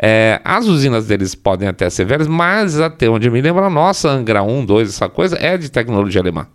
É, 0.00 0.40
as 0.44 0.66
usinas 0.66 1.06
deles 1.06 1.34
podem 1.34 1.68
até 1.68 1.88
ser 1.90 2.04
velhas, 2.04 2.26
mas 2.26 2.78
até 2.78 3.08
onde 3.08 3.28
me 3.30 3.40
lembro, 3.40 3.64
a 3.64 3.70
nossa 3.70 4.08
Angra 4.08 4.42
1, 4.42 4.64
2, 4.64 4.88
essa 4.88 5.08
coisa, 5.08 5.36
é 5.38 5.56
de 5.56 5.70
tecnologia 5.70 6.20
alemã. 6.20 6.46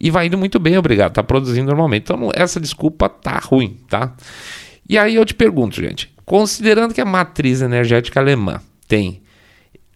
E 0.00 0.10
vai 0.10 0.26
indo 0.26 0.38
muito 0.38 0.58
bem, 0.58 0.76
obrigado, 0.78 1.12
tá 1.12 1.22
produzindo 1.22 1.68
normalmente. 1.68 2.02
Então 2.02 2.30
essa 2.34 2.58
desculpa 2.58 3.08
tá 3.08 3.38
ruim, 3.38 3.78
tá? 3.88 4.14
E 4.88 4.98
aí 4.98 5.14
eu 5.14 5.24
te 5.24 5.34
pergunto, 5.34 5.80
gente, 5.80 6.12
considerando 6.24 6.92
que 6.92 7.00
a 7.00 7.04
matriz 7.04 7.62
energética 7.62 8.18
alemã 8.18 8.60
tem 8.88 9.22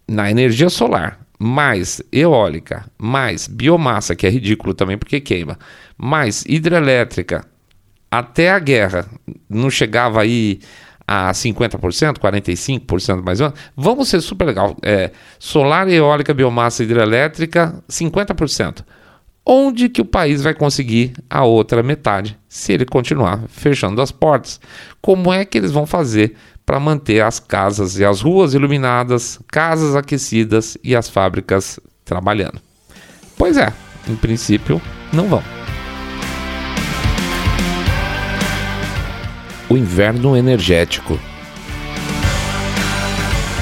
na 0.07 0.31
energia 0.31 0.69
solar 0.69 1.19
mais 1.39 2.01
eólica, 2.11 2.85
mais 2.97 3.47
biomassa, 3.47 4.15
que 4.15 4.25
é 4.25 4.29
ridículo 4.29 4.73
também 4.73 4.97
porque 4.97 5.19
queima, 5.19 5.57
mais 5.97 6.43
hidrelétrica, 6.47 7.45
até 8.09 8.51
a 8.51 8.59
guerra 8.59 9.07
não 9.49 9.69
chegava 9.69 10.21
aí 10.21 10.59
a 11.07 11.31
50%, 11.31 12.17
45% 12.17 13.23
mais 13.23 13.39
ou 13.39 13.47
menos, 13.47 13.59
vamos 13.75 14.09
ser 14.09 14.21
super 14.21 14.45
legal. 14.45 14.75
É, 14.81 15.11
solar, 15.39 15.87
eólica, 15.87 16.33
biomassa, 16.33 16.83
hidrelétrica, 16.83 17.81
50% 17.89 18.83
onde 19.49 19.87
que 19.87 20.01
o 20.01 20.05
país 20.05 20.43
vai 20.43 20.53
conseguir 20.53 21.13
a 21.29 21.45
outra 21.45 21.81
metade 21.81 22.37
se 22.49 22.73
ele 22.73 22.85
continuar 22.85 23.45
fechando 23.47 24.01
as 24.01 24.11
portas? 24.11 24.59
Como 25.01 25.31
é 25.31 25.45
que 25.45 25.57
eles 25.57 25.71
vão 25.71 25.85
fazer 25.85 26.35
para 26.67 26.81
manter 26.81 27.21
as 27.21 27.39
casas 27.39 27.97
e 27.97 28.03
as 28.03 28.19
ruas 28.19 28.53
iluminadas, 28.53 29.39
casas 29.47 29.95
aquecidas 29.95 30.77
e 30.83 30.97
as 30.97 31.07
fábricas 31.07 31.79
trabalhando? 32.03 32.59
Pois 33.37 33.55
é, 33.55 33.71
em 34.05 34.17
princípio, 34.17 34.81
não 35.13 35.29
vão. 35.29 35.41
O 39.69 39.77
inverno 39.77 40.35
energético. 40.35 41.17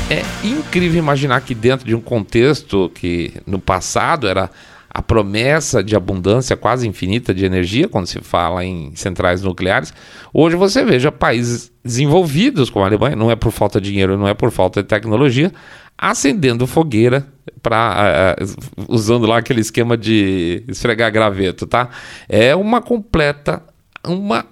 É 0.10 0.24
incrível 0.44 0.98
imaginar 0.98 1.42
que 1.42 1.54
dentro 1.54 1.86
de 1.86 1.94
um 1.94 2.02
contexto 2.02 2.92
que 2.96 3.34
no 3.46 3.60
passado 3.60 4.28
era 4.28 4.50
a 4.96 5.02
promessa 5.02 5.84
de 5.84 5.94
abundância 5.94 6.56
quase 6.56 6.88
infinita 6.88 7.34
de 7.34 7.44
energia, 7.44 7.86
quando 7.86 8.08
se 8.08 8.22
fala 8.22 8.64
em 8.64 8.96
centrais 8.96 9.42
nucleares, 9.42 9.94
hoje 10.34 10.56
você 10.56 10.86
veja 10.86 11.12
países 11.12 11.70
desenvolvidos 11.84 12.70
como 12.70 12.86
a 12.86 12.88
Alemanha, 12.88 13.14
não 13.14 13.30
é 13.30 13.36
por 13.36 13.52
falta 13.52 13.82
de 13.82 13.90
dinheiro, 13.90 14.18
não 14.18 14.26
é 14.26 14.34
por 14.34 14.52
falta 14.52 14.82
de 14.82 14.88
tecnologia, 14.88 15.52
acendendo 15.98 16.66
fogueira 16.66 17.28
para 17.62 18.38
uh, 18.40 18.86
usando 18.88 19.26
lá 19.26 19.40
aquele 19.40 19.60
esquema 19.60 19.98
de 19.98 20.64
esfregar 20.66 21.12
graveto, 21.12 21.68
tá? 21.68 21.90
É 22.30 22.56
uma 22.56 22.82
completa 22.82 23.62
uma 24.08 24.46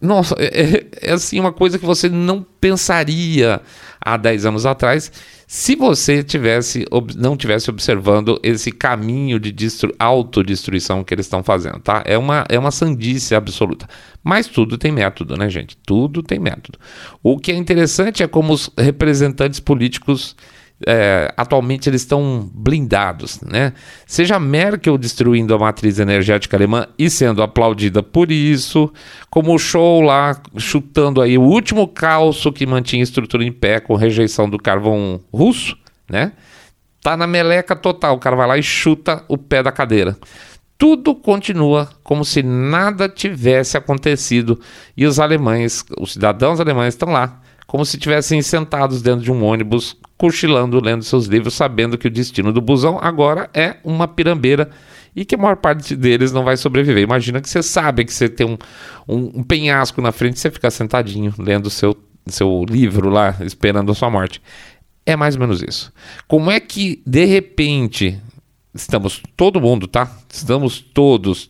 nossa, 0.00 0.34
é, 0.38 0.62
é, 0.62 0.86
é 1.02 1.12
assim 1.12 1.38
uma 1.38 1.52
coisa 1.52 1.78
que 1.78 1.84
você 1.84 2.08
não 2.08 2.42
pensaria 2.58 3.60
há 4.00 4.16
10 4.16 4.46
anos 4.46 4.66
atrás 4.66 5.10
se 5.52 5.74
você 5.74 6.22
tivesse, 6.22 6.86
não 7.16 7.36
tivesse 7.36 7.70
observando 7.70 8.38
esse 8.40 8.70
caminho 8.70 9.40
de 9.40 9.50
destru, 9.50 9.92
autodestruição 9.98 11.02
que 11.02 11.12
eles 11.12 11.26
estão 11.26 11.42
fazendo, 11.42 11.80
tá? 11.80 12.04
É 12.06 12.16
uma, 12.16 12.44
é 12.48 12.56
uma 12.56 12.70
sandice 12.70 13.34
absoluta. 13.34 13.88
Mas 14.22 14.46
tudo 14.46 14.78
tem 14.78 14.92
método, 14.92 15.36
né, 15.36 15.50
gente? 15.50 15.76
Tudo 15.78 16.22
tem 16.22 16.38
método. 16.38 16.78
O 17.20 17.36
que 17.36 17.50
é 17.50 17.56
interessante 17.56 18.22
é 18.22 18.28
como 18.28 18.52
os 18.52 18.70
representantes 18.78 19.58
políticos 19.58 20.36
é, 20.86 21.32
atualmente 21.36 21.88
eles 21.88 22.02
estão 22.02 22.50
blindados, 22.54 23.40
né? 23.42 23.72
Seja 24.06 24.40
Merkel 24.40 24.96
destruindo 24.96 25.54
a 25.54 25.58
matriz 25.58 25.98
energética 25.98 26.56
alemã 26.56 26.86
e 26.98 27.10
sendo 27.10 27.42
aplaudida 27.42 28.02
por 28.02 28.32
isso, 28.32 28.90
como 29.28 29.54
o 29.54 29.58
show 29.58 30.00
lá 30.00 30.40
chutando 30.56 31.20
aí 31.20 31.36
o 31.36 31.42
último 31.42 31.86
calço 31.86 32.52
que 32.52 32.66
mantinha 32.66 33.02
a 33.02 33.04
estrutura 33.04 33.44
em 33.44 33.52
pé 33.52 33.78
com 33.78 33.94
rejeição 33.94 34.48
do 34.48 34.58
carvão 34.58 35.20
russo, 35.32 35.76
né? 36.08 36.32
Tá 37.02 37.16
na 37.16 37.26
meleca 37.26 37.76
total, 37.76 38.16
o 38.16 38.18
cara 38.18 38.36
vai 38.36 38.46
lá 38.46 38.58
e 38.58 38.62
chuta 38.62 39.24
o 39.28 39.36
pé 39.36 39.62
da 39.62 39.72
cadeira. 39.72 40.16
Tudo 40.76 41.14
continua 41.14 41.90
como 42.02 42.24
se 42.24 42.42
nada 42.42 43.06
tivesse 43.06 43.76
acontecido 43.76 44.58
e 44.96 45.04
os 45.04 45.20
alemães, 45.20 45.84
os 45.98 46.14
cidadãos 46.14 46.58
alemães 46.58 46.94
estão 46.94 47.10
lá 47.10 47.40
como 47.70 47.84
se 47.84 47.96
estivessem 47.96 48.42
sentados 48.42 49.00
dentro 49.00 49.22
de 49.22 49.30
um 49.30 49.44
ônibus, 49.44 49.96
cochilando, 50.20 50.78
lendo 50.84 51.02
seus 51.02 51.24
livros, 51.24 51.54
sabendo 51.54 51.96
que 51.96 52.06
o 52.06 52.10
destino 52.10 52.52
do 52.52 52.60
busão 52.60 52.98
agora 53.00 53.48
é 53.54 53.78
uma 53.82 54.06
pirambeira 54.06 54.68
e 55.16 55.24
que 55.24 55.34
a 55.34 55.38
maior 55.38 55.56
parte 55.56 55.96
deles 55.96 56.30
não 56.30 56.44
vai 56.44 56.58
sobreviver. 56.58 57.02
Imagina 57.02 57.40
que 57.40 57.48
você 57.48 57.62
sabe 57.62 58.04
que 58.04 58.12
você 58.12 58.28
tem 58.28 58.46
um, 58.46 58.58
um, 59.08 59.40
um 59.40 59.42
penhasco 59.42 60.02
na 60.02 60.12
frente 60.12 60.36
e 60.36 60.40
você 60.40 60.50
fica 60.50 60.70
sentadinho 60.70 61.32
lendo 61.38 61.70
seu, 61.70 61.96
seu 62.26 62.66
livro 62.68 63.08
lá, 63.08 63.34
esperando 63.40 63.90
a 63.92 63.94
sua 63.94 64.10
morte. 64.10 64.42
É 65.06 65.16
mais 65.16 65.36
ou 65.36 65.40
menos 65.40 65.62
isso. 65.62 65.90
Como 66.28 66.50
é 66.50 66.60
que, 66.60 67.02
de 67.06 67.24
repente, 67.24 68.20
estamos 68.74 69.22
todo 69.38 69.58
mundo, 69.58 69.88
tá? 69.88 70.14
Estamos 70.30 70.82
todos 70.82 71.49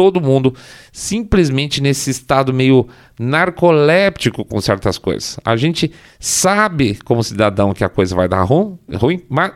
todo 0.00 0.18
mundo 0.18 0.54
simplesmente 0.90 1.82
nesse 1.82 2.08
estado 2.08 2.54
meio 2.54 2.88
narcoléptico 3.18 4.46
com 4.46 4.58
certas 4.58 4.96
coisas. 4.96 5.38
A 5.44 5.58
gente 5.58 5.92
sabe, 6.18 6.98
como 7.04 7.22
cidadão, 7.22 7.74
que 7.74 7.84
a 7.84 7.88
coisa 7.90 8.16
vai 8.16 8.26
dar 8.26 8.42
ruim, 8.44 8.78
ruim 8.94 9.22
mas 9.28 9.52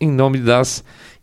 em 0.00 0.10
nome 0.10 0.38
das 0.38 0.82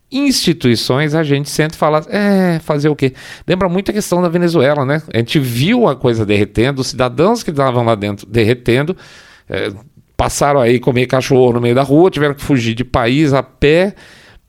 instituições 0.09 1.13
a 1.13 1.21
gente 1.21 1.49
sempre 1.49 1.77
fala, 1.77 2.05
é, 2.07 2.59
fazer 2.59 2.87
o 2.87 2.95
quê? 2.95 3.11
Lembra 3.45 3.67
muito 3.67 3.91
a 3.91 3.93
questão 3.93 4.21
da 4.21 4.29
Venezuela, 4.29 4.85
né? 4.85 5.01
A 5.13 5.17
gente 5.17 5.37
viu 5.37 5.85
a 5.85 5.93
coisa 5.93 6.25
derretendo, 6.25 6.79
os 6.79 6.87
cidadãos 6.87 7.43
que 7.43 7.51
estavam 7.51 7.83
lá 7.83 7.93
dentro 7.93 8.25
derretendo, 8.25 8.95
é, 9.49 9.69
passaram 10.15 10.61
aí 10.61 10.79
comer 10.79 11.07
cachorro 11.07 11.51
no 11.51 11.59
meio 11.59 11.75
da 11.75 11.83
rua, 11.83 12.09
tiveram 12.09 12.33
que 12.33 12.41
fugir 12.41 12.73
de 12.73 12.85
país 12.85 13.33
a 13.33 13.43
pé 13.43 13.95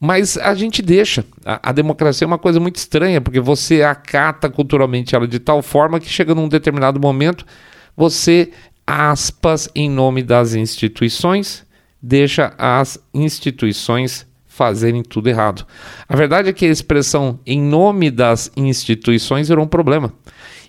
mas 0.00 0.36
a 0.36 0.54
gente 0.54 0.82
deixa. 0.82 1.24
A, 1.44 1.70
a, 1.70 1.72
democracia 1.72 2.24
é 2.24 2.28
uma 2.28 2.38
coisa 2.38 2.60
muito 2.60 2.76
estranha, 2.76 3.20
porque 3.20 3.40
você 3.40 3.82
acata 3.82 4.50
culturalmente 4.50 5.14
ela 5.14 5.26
de 5.26 5.38
tal 5.38 5.62
forma 5.62 6.00
que 6.00 6.08
chega 6.08 6.34
num 6.34 6.48
determinado 6.48 7.00
momento, 7.00 7.46
você, 7.96 8.50
aspas, 8.86 9.68
em 9.74 9.88
nome 9.88 10.22
das 10.22 10.54
instituições, 10.54 11.64
deixa 12.00 12.54
as 12.58 12.98
instituições 13.14 14.26
fazerem 14.46 15.02
tudo 15.02 15.28
errado. 15.28 15.66
A 16.08 16.16
verdade 16.16 16.48
é 16.48 16.52
que 16.52 16.64
a 16.64 16.70
expressão 16.70 17.38
em 17.46 17.60
nome 17.60 18.10
das 18.10 18.50
instituições 18.56 19.50
era 19.50 19.60
um 19.60 19.66
problema. 19.66 20.12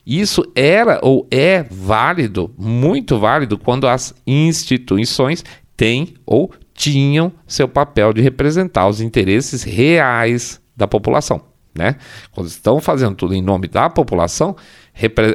Isso 0.06 0.50
era 0.56 1.00
ou 1.02 1.28
é 1.30 1.64
válido, 1.64 2.54
muito 2.58 3.20
válido, 3.20 3.58
quando 3.58 3.88
as 3.88 4.14
instituições 4.26 5.44
têm 5.76 6.16
ou 6.26 6.52
tinham 6.78 7.34
seu 7.46 7.68
papel 7.68 8.14
de 8.14 8.22
representar 8.22 8.88
os 8.88 9.02
interesses 9.02 9.64
reais 9.64 10.62
da 10.78 10.88
população. 10.88 11.42
Né? 11.78 11.98
Quando 12.32 12.48
estão 12.48 12.80
fazendo 12.80 13.16
tudo 13.16 13.36
em 13.36 13.42
nome 13.42 13.68
da 13.68 13.90
população, 13.90 14.56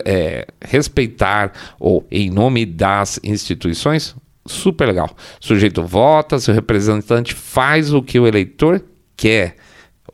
é, 0.05 0.47
respeitar 0.65 1.53
ou 1.79 2.07
em 2.11 2.31
nome 2.31 2.65
das 2.65 3.21
instituições, 3.23 4.17
Super 4.45 4.87
legal. 4.87 5.09
O 5.41 5.47
sujeito 5.47 5.83
vota, 5.85 6.39
seu 6.39 6.53
representante 6.53 7.33
faz 7.35 7.95
o 7.95 8.03
que 8.03 8.19
o 8.19 8.27
eleitor 8.27 8.83
quer. 9.17 9.57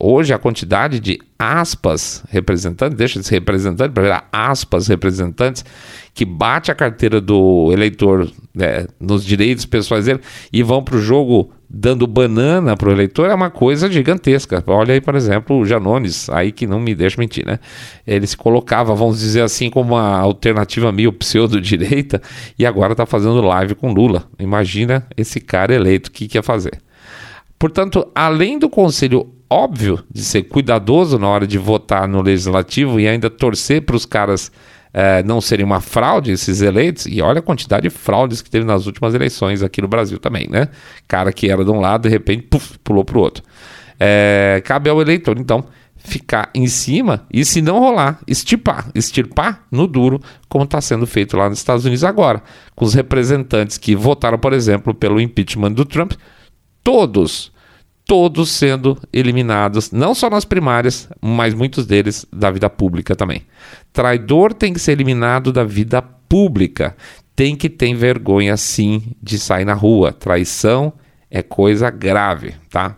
Hoje 0.01 0.33
a 0.33 0.39
quantidade 0.39 1.01
de 1.01 1.19
aspas 1.37 2.23
representantes, 2.31 2.97
deixa 2.97 3.19
de 3.19 3.27
ser 3.27 3.35
representante 3.37 3.93
para 3.93 4.03
virar 4.03 4.29
aspas 4.33 4.87
representantes, 4.87 5.65
que 6.15 6.25
bate 6.25 6.71
a 6.71 6.75
carteira 6.75 7.21
do 7.21 7.71
eleitor 7.73 8.31
né, 8.55 8.87
nos 9.01 9.25
direitos 9.25 9.65
pessoais 9.65 10.05
dele 10.05 10.21
e 10.53 10.63
vão 10.63 10.85
para 10.85 10.97
o 10.97 11.01
jogo 11.01 11.51
dando 11.69 12.07
banana 12.07 12.77
para 12.77 12.89
o 12.89 12.93
eleitor 12.93 13.29
é 13.29 13.35
uma 13.35 13.51
coisa 13.51 13.91
gigantesca. 13.91 14.63
Olha 14.67 14.95
aí, 14.95 15.01
por 15.01 15.15
exemplo, 15.15 15.59
o 15.59 15.67
Janones, 15.67 16.31
aí 16.31 16.51
que 16.51 16.67
não 16.67 16.81
me 16.81 16.95
deixa 16.95 17.21
mentir, 17.21 17.45
né? 17.45 17.59
Ele 18.07 18.27
se 18.27 18.37
colocava, 18.37 18.95
vamos 18.95 19.19
dizer 19.19 19.43
assim, 19.43 19.69
como 19.69 19.95
uma 19.95 20.19
alternativa 20.19 20.91
meio 20.91 21.13
pseudo-direita 21.13 22.23
e 22.59 22.65
agora 22.65 22.93
está 22.93 23.05
fazendo 23.05 23.43
live 23.43 23.75
com 23.75 23.93
Lula. 23.93 24.25
Imagina 24.39 25.07
esse 25.17 25.41
cara 25.41 25.75
eleito, 25.75 26.09
o 26.09 26.13
que, 26.13 26.27
que 26.27 26.39
ia 26.39 26.43
fazer? 26.43 26.81
Portanto, 27.59 28.07
além 28.15 28.59
do 28.59 28.71
conselho 28.71 29.35
óbvio 29.51 30.05
de 30.13 30.23
ser 30.23 30.45
cuidadoso 30.45 31.19
na 31.19 31.29
hora 31.29 31.47
de 31.47 31.59
votar 31.59 32.07
no 32.07 32.21
legislativo 32.21 33.01
e 33.01 33.09
ainda 33.09 33.31
torcer 33.31 33.83
para 33.83 33.97
os 33.97 34.05
caras 34.05 34.53
é, 34.93 35.23
não 35.23 35.41
serem 35.41 35.65
uma 35.65 35.81
fraude, 35.81 36.33
esses 36.33 36.61
eleitos, 36.61 37.07
e 37.07 37.21
olha 37.21 37.41
a 37.41 37.43
quantidade 37.43 37.83
de 37.83 37.91
fraudes 37.91 38.43
que 38.43 38.51
teve 38.51 38.65
nas 38.65 38.87
últimas 38.87 39.15
eleições 39.15 39.63
aqui 39.63 39.81
no 39.81 39.89
Brasil 39.89 40.19
também, 40.19 40.49
né? 40.51 40.69
Cara 41.07 41.33
que 41.33 41.51
era 41.51 41.65
de 41.65 41.71
um 41.71 41.81
lado, 41.81 42.03
de 42.03 42.09
repente, 42.09 42.43
puf, 42.43 42.79
pulou 42.79 43.05
para 43.05 43.19
o 43.19 43.21
outro. 43.21 43.43
É, 44.01 44.63
cabe 44.65 44.89
ao 44.89 45.01
eleitor, 45.01 45.39
então, 45.39 45.65
ficar 45.97 46.51
em 46.55 46.67
cima 46.67 47.27
e, 47.33 47.45
se 47.45 47.61
não 47.61 47.79
rolar, 47.79 48.21
estipar, 48.27 48.91
estirpar 48.95 49.65
no 49.71 49.87
duro, 49.87 50.21
como 50.49 50.65
está 50.65 50.81
sendo 50.81 51.07
feito 51.07 51.37
lá 51.37 51.49
nos 51.49 51.59
Estados 51.59 51.85
Unidos 51.85 52.05
agora, 52.05 52.43
com 52.75 52.85
os 52.85 52.95
representantes 52.95 53.77
que 53.77 53.95
votaram, 53.95 54.39
por 54.39 54.53
exemplo, 54.53 54.95
pelo 54.95 55.21
impeachment 55.21 55.73
do 55.73 55.85
Trump, 55.85 56.13
todos 56.83 57.53
todos 58.09 58.51
sendo 58.51 58.99
eliminados, 59.13 59.93
não 59.93 60.15
só 60.15 60.31
nas 60.31 60.47
primárias, 60.47 61.07
mas 61.21 61.53
muitos 61.53 61.87
deles 61.87 62.27
da 62.33 62.51
vida 62.51 62.71
pública 62.71 63.15
também. 63.15 63.43
Traidor 63.93 64.55
tem 64.55 64.73
que 64.73 64.81
ser 64.81 64.93
eliminado 64.93 65.53
da 65.53 65.63
vida 65.63 66.01
pública. 66.01 66.97
Tem 67.37 67.55
que 67.55 67.69
ter 67.69 67.95
vergonha 67.95 68.57
sim 68.57 69.15
de 69.23 69.39
sair 69.39 69.67
na 69.67 69.75
rua. 69.75 70.11
Traição 70.11 70.91
é 71.31 71.43
coisa 71.43 71.91
grave, 71.91 72.55
tá? 72.71 72.97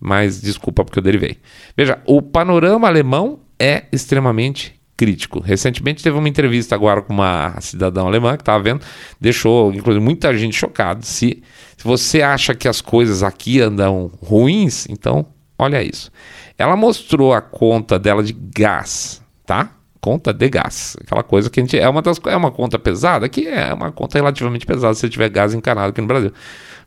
Mas 0.00 0.40
desculpa 0.40 0.84
porque 0.84 1.00
eu 1.00 1.02
derivei. 1.02 1.38
Veja, 1.76 1.98
o 2.06 2.22
panorama 2.22 2.86
alemão 2.86 3.40
é 3.58 3.86
extremamente 3.90 4.80
crítico. 5.04 5.38
Recentemente 5.38 6.02
teve 6.02 6.16
uma 6.16 6.28
entrevista 6.28 6.74
agora 6.74 7.02
com 7.02 7.12
uma 7.12 7.60
cidadã 7.60 8.04
alemã 8.04 8.36
que 8.36 8.42
estava 8.42 8.62
vendo, 8.62 8.80
deixou 9.20 9.70
inclusive 9.74 10.02
muita 10.02 10.36
gente 10.36 10.56
chocada. 10.56 11.02
Se, 11.02 11.42
se 11.76 11.84
você 11.84 12.22
acha 12.22 12.54
que 12.54 12.66
as 12.66 12.80
coisas 12.80 13.22
aqui 13.22 13.60
andam 13.60 14.10
ruins, 14.22 14.86
então 14.88 15.26
olha 15.58 15.82
isso. 15.82 16.10
Ela 16.56 16.74
mostrou 16.74 17.34
a 17.34 17.42
conta 17.42 17.98
dela 17.98 18.22
de 18.22 18.32
gás, 18.32 19.22
tá? 19.44 19.70
Conta 20.04 20.34
de 20.34 20.50
gás, 20.50 20.98
aquela 21.00 21.22
coisa 21.22 21.48
que 21.48 21.58
a 21.58 21.62
gente 21.62 21.78
é 21.78 21.88
uma 21.88 22.02
das 22.02 22.20
é 22.26 22.36
uma 22.36 22.50
conta 22.50 22.78
pesada, 22.78 23.26
que 23.26 23.48
é 23.48 23.72
uma 23.72 23.90
conta 23.90 24.18
relativamente 24.18 24.66
pesada 24.66 24.92
se 24.92 25.08
tiver 25.08 25.30
gás 25.30 25.54
encanado 25.54 25.88
aqui 25.88 26.00
no 26.02 26.06
Brasil. 26.06 26.30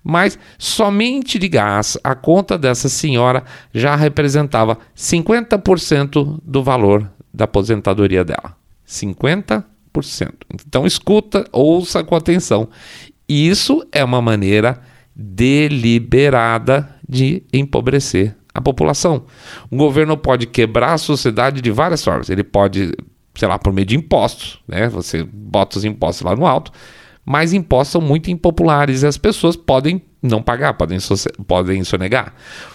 Mas 0.04 0.38
somente 0.56 1.40
de 1.40 1.48
gás, 1.48 1.98
a 2.04 2.14
conta 2.14 2.60
dessa 2.60 2.88
senhora 2.88 3.44
já 3.74 3.96
representava 3.96 4.78
50% 4.96 6.40
do 6.44 6.62
valor 6.62 7.10
da 7.34 7.46
aposentadoria 7.46 8.24
dela. 8.24 8.56
50%. 8.88 9.64
Então 10.68 10.86
escuta, 10.86 11.44
ouça 11.52 12.04
com 12.04 12.16
atenção. 12.16 12.70
Isso 13.28 13.84
é 13.92 14.04
uma 14.04 14.22
maneira 14.22 14.80
deliberada 15.16 16.88
de 17.10 17.42
empobrecer 17.52 18.36
a 18.58 18.62
população. 18.62 19.24
O 19.70 19.78
governo 19.78 20.18
pode 20.18 20.48
quebrar 20.48 20.94
a 20.94 20.98
sociedade 20.98 21.62
de 21.62 21.70
várias 21.70 22.04
formas. 22.04 22.28
Ele 22.28 22.44
pode, 22.44 22.92
sei 23.36 23.48
lá, 23.48 23.60
por 23.60 23.72
meio 23.72 23.86
de 23.86 23.96
impostos, 23.96 24.60
né? 24.68 24.90
Você 24.90 25.24
bota 25.24 25.78
os 25.78 25.86
impostos 25.86 26.26
lá 26.26 26.36
no 26.36 26.44
alto, 26.48 26.72
mas 27.24 27.54
impostos 27.54 27.92
são 27.92 28.02
muito 28.02 28.32
impopulares 28.32 29.04
e 29.04 29.06
as 29.06 29.16
pessoas 29.16 29.56
podem 29.56 30.02
não 30.24 30.42
pagar, 30.42 30.74
podem, 30.74 30.98
podem 31.46 31.84
sonegar. 31.84 32.34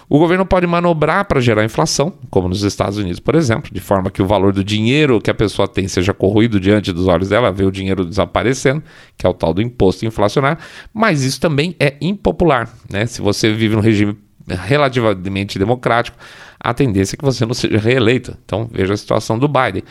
O 0.09 0.21
governo 0.21 0.47
pode 0.47 0.64
manobrar 0.68 1.25
para 1.25 1.40
gerar 1.40 1.64
inflação, 1.64 2.12
como 2.31 2.49
nos 2.49 2.62
Estados 2.62 2.97
Unidos, 2.97 3.18
por 3.18 3.35
exemplo, 3.35 3.68
de 3.75 3.81
forma 3.81 4.09
que 4.09 4.23
o 4.23 4.27
valor 4.27 4.53
do 4.53 4.62
dinheiro 4.62 5.21
que 5.21 5.33
a 5.33 5.35
pessoa 5.35 5.66
tem 5.66 5.88
seja 5.88 6.14
corroído 6.14 6.61
diante 6.61 6.92
dos 6.92 7.09
olhos 7.09 7.31
dela, 7.31 7.51
vê 7.51 7.64
o 7.64 7.73
dinheiro 7.73 8.05
desaparecendo, 8.05 8.85
que 9.18 9.27
é 9.27 9.29
o 9.29 9.35
tal 9.35 9.53
do 9.53 9.61
imposto 9.61 10.07
inflacionário, 10.07 10.59
mas 10.95 11.25
isso 11.25 11.40
também 11.40 11.75
é 11.81 11.97
impopular. 12.01 12.73
Né? 12.88 13.05
Se 13.07 13.21
você 13.21 13.53
vive 13.53 13.75
num 13.75 13.83
regime 13.83 14.16
relativamente 14.49 15.59
democrático, 15.59 16.17
a 16.59 16.73
tendência 16.73 17.15
é 17.15 17.19
que 17.19 17.25
você 17.25 17.45
não 17.45 17.55
seja 17.55 17.79
reeleito. 17.79 18.37
Então, 18.45 18.69
veja 18.71 18.95
a 18.95 18.97
situação 18.97 19.39
do 19.39 19.49
Biden. 19.49 19.83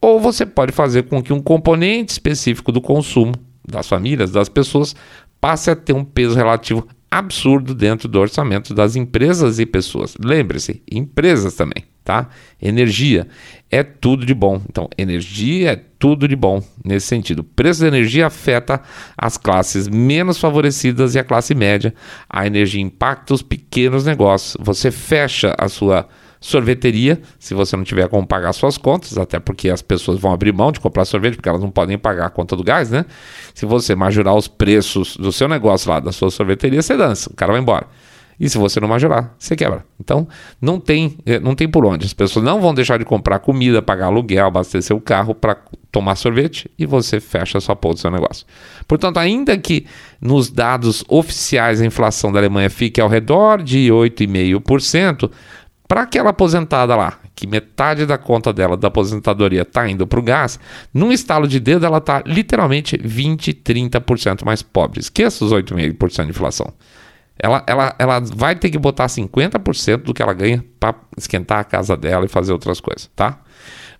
Ou 0.00 0.20
você 0.20 0.44
pode 0.44 0.72
fazer 0.72 1.04
com 1.04 1.22
que 1.22 1.32
um 1.32 1.40
componente 1.40 2.12
específico 2.12 2.72
do 2.72 2.80
consumo 2.80 3.34
das 3.66 3.88
famílias, 3.88 4.30
das 4.30 4.48
pessoas, 4.48 4.94
passe 5.40 5.70
a 5.70 5.76
ter 5.76 5.92
um 5.92 6.04
peso 6.04 6.34
relativo 6.34 6.86
absurdo 7.10 7.74
dentro 7.74 8.08
do 8.08 8.18
orçamento 8.18 8.74
das 8.74 8.96
empresas 8.96 9.58
e 9.58 9.66
pessoas. 9.66 10.16
Lembre-se, 10.22 10.82
empresas 10.90 11.54
também, 11.54 11.84
tá? 12.06 12.28
Energia 12.62 13.26
é 13.68 13.82
tudo 13.82 14.24
de 14.24 14.32
bom. 14.32 14.62
Então, 14.70 14.88
energia 14.96 15.72
é 15.72 15.76
tudo 15.98 16.28
de 16.28 16.36
bom 16.36 16.62
nesse 16.84 17.08
sentido. 17.08 17.40
O 17.40 17.44
preço 17.44 17.80
da 17.80 17.88
energia 17.88 18.28
afeta 18.28 18.80
as 19.18 19.36
classes 19.36 19.88
menos 19.88 20.38
favorecidas 20.38 21.16
e 21.16 21.18
a 21.18 21.24
classe 21.24 21.52
média. 21.52 21.92
A 22.30 22.46
energia 22.46 22.80
impacta 22.80 23.34
os 23.34 23.42
pequenos 23.42 24.06
negócios. 24.06 24.56
Você 24.60 24.92
fecha 24.92 25.52
a 25.58 25.68
sua 25.68 26.08
sorveteria, 26.40 27.20
se 27.40 27.54
você 27.54 27.76
não 27.76 27.82
tiver 27.82 28.08
como 28.08 28.24
pagar 28.24 28.52
suas 28.52 28.78
contas, 28.78 29.18
até 29.18 29.40
porque 29.40 29.68
as 29.68 29.82
pessoas 29.82 30.20
vão 30.20 30.32
abrir 30.32 30.52
mão 30.52 30.70
de 30.70 30.78
comprar 30.78 31.04
sorvete, 31.04 31.34
porque 31.34 31.48
elas 31.48 31.60
não 31.60 31.70
podem 31.70 31.98
pagar 31.98 32.26
a 32.26 32.30
conta 32.30 32.54
do 32.54 32.62
gás, 32.62 32.88
né? 32.88 33.04
Se 33.52 33.66
você 33.66 33.96
majorar 33.96 34.36
os 34.36 34.46
preços 34.46 35.16
do 35.16 35.32
seu 35.32 35.48
negócio 35.48 35.90
lá, 35.90 35.98
da 35.98 36.12
sua 36.12 36.30
sorveteria, 36.30 36.80
você 36.80 36.96
dança, 36.96 37.30
o 37.32 37.34
cara 37.34 37.50
vai 37.50 37.60
embora. 37.60 37.88
E 38.38 38.48
se 38.48 38.58
você 38.58 38.78
não 38.78 38.88
majorar, 38.88 39.34
você 39.38 39.56
quebra. 39.56 39.84
Então, 39.98 40.28
não 40.60 40.78
tem, 40.78 41.16
eh, 41.24 41.40
não 41.40 41.54
tem 41.54 41.68
por 41.68 41.86
onde. 41.86 42.04
As 42.04 42.12
pessoas 42.12 42.44
não 42.44 42.60
vão 42.60 42.74
deixar 42.74 42.98
de 42.98 43.04
comprar 43.04 43.38
comida, 43.38 43.80
pagar 43.80 44.06
aluguel, 44.06 44.46
abastecer 44.46 44.94
o 44.94 45.00
carro 45.00 45.34
para 45.34 45.56
tomar 45.90 46.16
sorvete 46.16 46.70
e 46.78 46.84
você 46.84 47.18
fecha 47.18 47.56
a 47.56 47.60
sua 47.60 47.74
ponta 47.74 47.94
do 47.94 48.00
seu 48.00 48.10
negócio. 48.10 48.46
Portanto, 48.86 49.18
ainda 49.18 49.56
que 49.56 49.86
nos 50.20 50.50
dados 50.50 51.02
oficiais 51.08 51.80
a 51.80 51.86
inflação 51.86 52.30
da 52.30 52.38
Alemanha 52.38 52.68
fique 52.68 53.00
ao 53.00 53.08
redor 53.08 53.62
de 53.62 53.88
8,5%, 53.88 55.30
para 55.88 56.02
aquela 56.02 56.30
aposentada 56.30 56.96
lá, 56.96 57.20
que 57.34 57.46
metade 57.46 58.04
da 58.06 58.18
conta 58.18 58.52
dela 58.52 58.76
da 58.76 58.88
aposentadoria 58.88 59.62
está 59.62 59.88
indo 59.88 60.04
para 60.06 60.18
o 60.18 60.22
gás, 60.22 60.58
num 60.92 61.12
estalo 61.12 61.46
de 61.46 61.60
dedo 61.60 61.86
ela 61.86 61.98
está 61.98 62.22
literalmente 62.26 62.98
20, 63.00 63.54
30% 63.54 64.44
mais 64.44 64.62
pobre. 64.62 64.98
Esqueça 64.98 65.44
os 65.44 65.52
8,5% 65.52 66.24
de 66.24 66.30
inflação. 66.30 66.72
Ela, 67.38 67.62
ela, 67.66 67.94
ela 67.98 68.20
vai 68.20 68.56
ter 68.56 68.70
que 68.70 68.78
botar 68.78 69.06
50% 69.06 69.98
do 69.98 70.14
que 70.14 70.22
ela 70.22 70.32
ganha 70.32 70.64
para 70.80 70.94
esquentar 71.16 71.60
a 71.60 71.64
casa 71.64 71.96
dela 71.96 72.24
e 72.24 72.28
fazer 72.28 72.52
outras 72.52 72.80
coisas, 72.80 73.10
tá? 73.14 73.40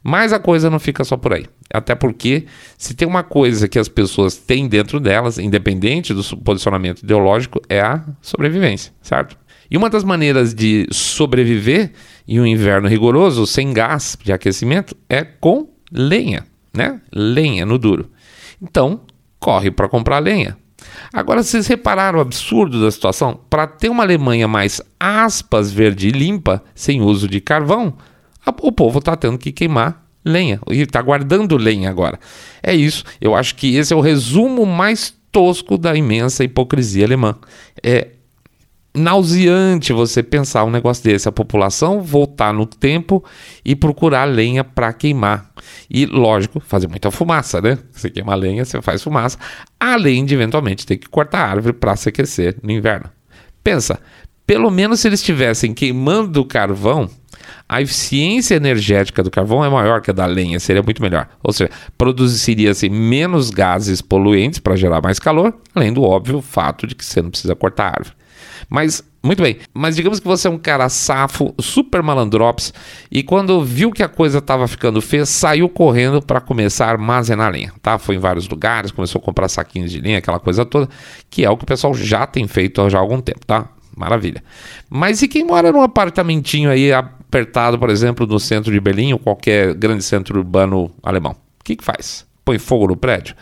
Mas 0.02 0.32
a 0.32 0.38
coisa 0.38 0.70
não 0.70 0.78
fica 0.78 1.04
só 1.04 1.16
por 1.16 1.32
aí. 1.32 1.46
Até 1.72 1.94
porque, 1.94 2.46
se 2.78 2.94
tem 2.94 3.06
uma 3.06 3.22
coisa 3.22 3.66
que 3.68 3.78
as 3.78 3.88
pessoas 3.88 4.36
têm 4.36 4.68
dentro 4.68 5.00
delas, 5.00 5.38
independente 5.38 6.14
do 6.14 6.22
posicionamento 6.38 7.02
ideológico, 7.02 7.60
é 7.68 7.80
a 7.80 8.04
sobrevivência, 8.22 8.92
certo? 9.02 9.36
E 9.70 9.76
uma 9.76 9.90
das 9.90 10.04
maneiras 10.04 10.54
de 10.54 10.86
sobreviver 10.92 11.92
em 12.26 12.40
um 12.40 12.46
inverno 12.46 12.88
rigoroso, 12.88 13.46
sem 13.46 13.72
gás 13.72 14.16
de 14.22 14.32
aquecimento, 14.32 14.96
é 15.08 15.24
com 15.24 15.68
lenha, 15.90 16.46
né? 16.72 17.00
Lenha 17.12 17.66
no 17.66 17.76
duro. 17.76 18.08
Então, 18.62 19.00
corre 19.40 19.70
para 19.70 19.88
comprar 19.88 20.20
lenha. 20.20 20.56
Agora, 21.12 21.42
vocês 21.42 21.66
repararam 21.66 22.18
o 22.18 22.22
absurdo 22.22 22.80
da 22.80 22.90
situação? 22.90 23.40
Para 23.48 23.66
ter 23.66 23.88
uma 23.88 24.02
Alemanha 24.02 24.48
mais 24.48 24.80
aspas 24.98 25.70
verde 25.70 26.08
e 26.08 26.12
limpa, 26.12 26.62
sem 26.74 27.00
uso 27.00 27.28
de 27.28 27.40
carvão, 27.40 27.94
o 28.60 28.72
povo 28.72 28.98
está 28.98 29.16
tendo 29.16 29.38
que 29.38 29.52
queimar 29.52 30.04
lenha. 30.24 30.60
E 30.70 30.80
está 30.80 31.00
guardando 31.00 31.56
lenha 31.56 31.88
agora. 31.88 32.18
É 32.62 32.74
isso. 32.74 33.04
Eu 33.20 33.34
acho 33.34 33.54
que 33.54 33.76
esse 33.76 33.92
é 33.92 33.96
o 33.96 34.00
resumo 34.00 34.66
mais 34.66 35.14
tosco 35.30 35.78
da 35.78 35.94
imensa 35.94 36.44
hipocrisia 36.44 37.04
alemã. 37.04 37.36
É 37.82 38.08
nauseante 38.96 39.92
você 39.92 40.22
pensar 40.22 40.64
um 40.64 40.70
negócio 40.70 41.04
desse, 41.04 41.28
a 41.28 41.32
população 41.32 42.00
voltar 42.00 42.52
no 42.52 42.66
tempo 42.66 43.24
e 43.64 43.76
procurar 43.76 44.24
lenha 44.24 44.64
para 44.64 44.92
queimar. 44.92 45.50
E, 45.88 46.06
lógico, 46.06 46.58
fazer 46.60 46.88
muita 46.88 47.10
fumaça, 47.10 47.60
né? 47.60 47.78
Você 47.92 48.10
queima 48.10 48.34
lenha, 48.34 48.64
você 48.64 48.80
faz 48.80 49.02
fumaça, 49.02 49.38
além 49.78 50.24
de 50.24 50.34
eventualmente 50.34 50.86
ter 50.86 50.96
que 50.96 51.08
cortar 51.08 51.40
a 51.40 51.50
árvore 51.50 51.74
para 51.74 51.94
se 51.94 52.08
aquecer 52.08 52.56
no 52.62 52.72
inverno. 52.72 53.10
Pensa, 53.62 54.00
pelo 54.46 54.70
menos 54.70 55.00
se 55.00 55.08
eles 55.08 55.20
estivessem 55.20 55.74
queimando 55.74 56.44
carvão, 56.44 57.10
a 57.68 57.82
eficiência 57.82 58.54
energética 58.54 59.22
do 59.22 59.30
carvão 59.30 59.64
é 59.64 59.68
maior 59.68 60.00
que 60.00 60.10
a 60.10 60.14
da 60.14 60.24
lenha, 60.24 60.60
seria 60.60 60.82
muito 60.82 61.02
melhor. 61.02 61.28
Ou 61.42 61.52
seja, 61.52 61.70
produziria-se 61.98 62.88
menos 62.88 63.50
gases 63.50 64.00
poluentes 64.00 64.60
para 64.60 64.76
gerar 64.76 65.02
mais 65.02 65.18
calor, 65.18 65.52
além 65.74 65.92
do 65.92 66.02
óbvio 66.02 66.40
fato 66.40 66.86
de 66.86 66.94
que 66.94 67.04
você 67.04 67.20
não 67.20 67.30
precisa 67.30 67.54
cortar 67.56 67.84
a 67.84 67.88
árvore. 67.88 68.25
Mas, 68.68 69.02
muito 69.22 69.42
bem, 69.42 69.58
mas 69.74 69.96
digamos 69.96 70.20
que 70.20 70.26
você 70.26 70.48
é 70.48 70.50
um 70.50 70.58
cara 70.58 70.88
safo, 70.88 71.54
super 71.60 72.02
malandrops, 72.02 72.72
e 73.10 73.22
quando 73.22 73.64
viu 73.64 73.90
que 73.90 74.02
a 74.02 74.08
coisa 74.08 74.38
estava 74.38 74.66
ficando 74.68 75.00
feia, 75.00 75.26
saiu 75.26 75.68
correndo 75.68 76.22
para 76.22 76.40
começar 76.40 76.86
a 76.86 76.90
armazenar 76.90 77.52
lenha, 77.52 77.72
tá? 77.82 77.98
Foi 77.98 78.16
em 78.16 78.18
vários 78.18 78.48
lugares, 78.48 78.90
começou 78.90 79.20
a 79.20 79.24
comprar 79.24 79.48
saquinhos 79.48 79.90
de 79.90 80.00
lenha, 80.00 80.18
aquela 80.18 80.38
coisa 80.38 80.64
toda, 80.64 80.88
que 81.30 81.44
é 81.44 81.50
o 81.50 81.56
que 81.56 81.64
o 81.64 81.66
pessoal 81.66 81.94
já 81.94 82.26
tem 82.26 82.46
feito 82.46 82.88
já 82.88 82.98
há 82.98 83.00
algum 83.00 83.20
tempo, 83.20 83.44
tá? 83.46 83.68
Maravilha. 83.96 84.44
Mas 84.90 85.22
e 85.22 85.28
quem 85.28 85.42
mora 85.42 85.72
num 85.72 85.80
apartamentinho 85.80 86.70
aí 86.70 86.92
apertado, 86.92 87.78
por 87.78 87.88
exemplo, 87.88 88.26
no 88.26 88.38
centro 88.38 88.70
de 88.70 88.78
Berlim 88.78 89.14
ou 89.14 89.18
qualquer 89.18 89.74
grande 89.74 90.04
centro 90.04 90.38
urbano 90.38 90.90
alemão? 91.02 91.32
O 91.32 91.64
que, 91.64 91.76
que 91.76 91.84
faz? 91.84 92.26
Põe 92.44 92.58
fogo 92.58 92.88
no 92.88 92.96
prédio? 92.96 93.34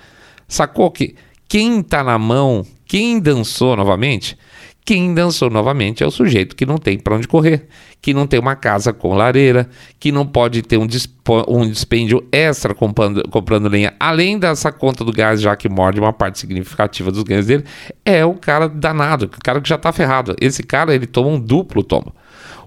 Sacou 0.47 0.91
que 0.93 1.17
quem 1.49 1.81
está 1.81 2.05
na 2.05 2.19
mão, 2.19 2.65
quem 2.87 3.19
dançou 3.19 3.77
novamente, 3.77 4.39
quem 4.85 5.15
dançou 5.15 5.49
novamente 5.49 6.05
é 6.05 6.07
o 6.07 6.11
sujeito 6.11 6.55
que 6.55 6.67
não 6.67 6.77
tem 6.77 6.99
para 6.99 7.17
onde 7.17 7.27
correr, 7.27 7.67
que 8.03 8.13
não 8.13 8.27
tem 8.27 8.39
uma 8.39 8.55
casa 8.55 8.93
com 8.93 9.15
lareira, 9.15 9.69
que 9.99 10.13
não 10.13 10.27
pode 10.27 10.61
ter 10.61 10.77
um, 10.77 10.87
um 11.49 11.71
dispêndio 11.71 12.23
extra 12.31 12.75
comprando, 12.75 13.27
comprando, 13.31 13.67
lenha, 13.67 13.95
além 13.99 14.39
dessa 14.39 14.71
conta 14.71 15.03
do 15.03 15.11
gás, 15.11 15.41
já 15.41 15.57
que 15.57 15.71
morde 15.71 15.99
uma 15.99 16.13
parte 16.13 16.39
significativa 16.39 17.11
dos 17.11 17.23
ganhos 17.23 17.47
dele, 17.47 17.65
é 18.05 18.27
o 18.27 18.35
cara 18.35 18.69
danado, 18.69 19.25
o 19.25 19.43
cara 19.43 19.59
que 19.59 19.69
já 19.69 19.77
está 19.77 19.91
ferrado. 19.91 20.37
Esse 20.39 20.63
cara, 20.63 20.95
ele 20.95 21.07
toma 21.07 21.31
um 21.31 21.41
duplo 21.41 21.83
tombo. 21.83 22.15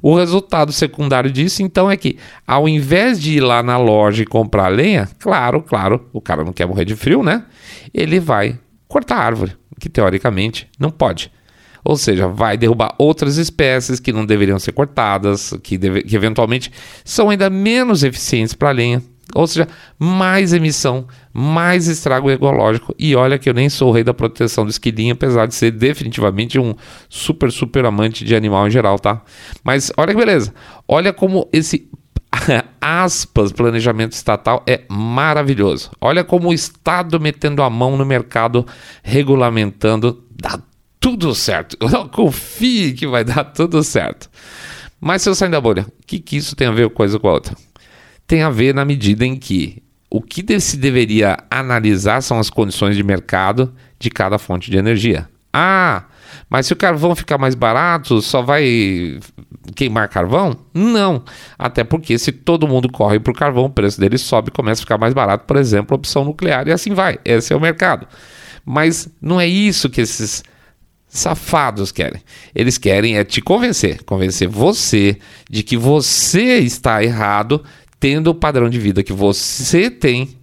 O 0.01 0.15
resultado 0.15 0.71
secundário 0.71 1.31
disso, 1.31 1.61
então, 1.61 1.89
é 1.89 1.95
que 1.95 2.17
ao 2.47 2.67
invés 2.67 3.21
de 3.21 3.37
ir 3.37 3.41
lá 3.41 3.61
na 3.61 3.77
loja 3.77 4.23
e 4.23 4.25
comprar 4.25 4.69
lenha, 4.69 5.07
claro, 5.19 5.61
claro, 5.61 6.07
o 6.11 6.19
cara 6.19 6.43
não 6.43 6.53
quer 6.53 6.65
morrer 6.65 6.85
de 6.85 6.95
frio, 6.95 7.21
né? 7.21 7.43
Ele 7.93 8.19
vai 8.19 8.59
cortar 8.87 9.17
a 9.17 9.23
árvore, 9.23 9.55
que 9.79 9.87
teoricamente 9.87 10.67
não 10.79 10.89
pode. 10.89 11.31
Ou 11.83 11.97
seja, 11.97 12.27
vai 12.27 12.57
derrubar 12.57 12.93
outras 12.97 13.37
espécies 13.37 13.99
que 13.99 14.13
não 14.13 14.25
deveriam 14.25 14.59
ser 14.59 14.71
cortadas, 14.71 15.53
que, 15.63 15.77
deve, 15.77 16.03
que 16.03 16.15
eventualmente 16.15 16.71
são 17.03 17.29
ainda 17.29 17.49
menos 17.49 18.03
eficientes 18.03 18.53
para 18.53 18.69
a 18.69 18.73
lenha. 18.73 19.01
Ou 19.35 19.45
seja, 19.45 19.67
mais 19.99 20.53
emissão, 20.53 21.05
mais 21.33 21.87
estrago 21.87 22.31
ecológico. 22.31 22.95
E 22.97 23.15
olha 23.15 23.37
que 23.37 23.49
eu 23.49 23.53
nem 23.53 23.69
sou 23.69 23.89
o 23.89 23.91
rei 23.91 24.03
da 24.03 24.13
proteção 24.13 24.63
do 24.63 24.69
esquilinho, 24.69 25.13
apesar 25.13 25.45
de 25.45 25.53
ser 25.53 25.71
definitivamente 25.71 26.57
um 26.57 26.73
super, 27.09 27.51
super 27.51 27.85
amante 27.85 28.23
de 28.23 28.35
animal 28.35 28.67
em 28.67 28.71
geral, 28.71 28.97
tá? 28.97 29.21
Mas 29.63 29.91
olha 29.97 30.13
que 30.13 30.19
beleza. 30.19 30.53
Olha 30.87 31.11
como 31.11 31.47
esse 31.51 31.89
aspas, 32.81 33.51
planejamento 33.51 34.13
estatal 34.13 34.63
é 34.65 34.83
maravilhoso. 34.89 35.91
Olha 35.99 36.23
como 36.23 36.49
o 36.49 36.53
Estado 36.53 37.19
metendo 37.19 37.61
a 37.61 37.69
mão 37.69 37.97
no 37.97 38.05
mercado, 38.05 38.65
regulamentando, 39.03 40.23
dá 40.31 40.59
tudo 41.07 41.33
certo. 41.33 41.77
Confie 42.11 42.91
que 42.91 43.07
vai 43.07 43.23
dar 43.23 43.45
tudo 43.45 43.81
certo. 43.81 44.29
Mas 44.99 45.21
se 45.21 45.29
eu 45.29 45.35
sair 45.35 45.49
da 45.49 45.61
bolha, 45.61 45.83
o 45.83 46.05
que, 46.05 46.19
que 46.19 46.35
isso 46.35 46.53
tem 46.53 46.67
a 46.67 46.71
ver 46.71 46.83
uma 46.83 46.89
coisa 46.89 47.17
com 47.17 47.29
a 47.29 47.33
outra? 47.33 47.55
Tem 48.25 48.41
a 48.41 48.49
ver 48.49 48.73
na 48.73 48.83
medida 48.83 49.25
em 49.25 49.37
que 49.37 49.81
o 50.09 50.21
que 50.21 50.59
se 50.59 50.75
deveria 50.75 51.37
analisar 51.49 52.21
são 52.21 52.39
as 52.39 52.49
condições 52.49 52.97
de 52.97 53.03
mercado 53.03 53.73
de 53.97 54.09
cada 54.09 54.37
fonte 54.37 54.69
de 54.69 54.75
energia. 54.75 55.29
Ah, 55.53 56.03
mas 56.49 56.65
se 56.65 56.73
o 56.73 56.75
carvão 56.75 57.15
ficar 57.15 57.37
mais 57.37 57.55
barato, 57.55 58.21
só 58.21 58.41
vai 58.41 59.17
queimar 59.75 60.09
carvão? 60.09 60.57
Não. 60.73 61.23
Até 61.57 61.85
porque 61.85 62.17
se 62.17 62.33
todo 62.33 62.67
mundo 62.67 62.91
corre 62.91 63.17
para 63.17 63.31
o 63.31 63.35
carvão, 63.35 63.65
o 63.65 63.69
preço 63.69 63.97
dele 63.97 64.17
sobe 64.17 64.49
e 64.49 64.51
começa 64.51 64.81
a 64.81 64.83
ficar 64.83 64.97
mais 64.97 65.13
barato, 65.13 65.45
por 65.45 65.55
exemplo, 65.55 65.95
a 65.95 65.97
opção 65.97 66.25
nuclear, 66.25 66.67
e 66.67 66.71
assim 66.73 66.93
vai. 66.93 67.17
Esse 67.23 67.53
é 67.53 67.55
o 67.55 67.61
mercado. 67.61 68.05
Mas 68.65 69.07
não 69.21 69.39
é 69.39 69.47
isso 69.47 69.89
que 69.89 70.01
esses 70.01 70.43
safados 71.07 71.91
querem. 71.91 72.21
Eles 72.53 72.77
querem 72.77 73.17
é 73.17 73.23
te 73.23 73.41
convencer, 73.41 74.03
convencer 74.03 74.47
você 74.47 75.17
de 75.49 75.63
que 75.63 75.77
você 75.77 76.57
está 76.57 77.03
errado 77.03 77.63
tendo 77.99 78.29
o 78.29 78.35
padrão 78.35 78.69
de 78.69 78.79
vida 78.79 79.01
que 79.01 79.13
você 79.13 79.89
tem, 79.89 80.37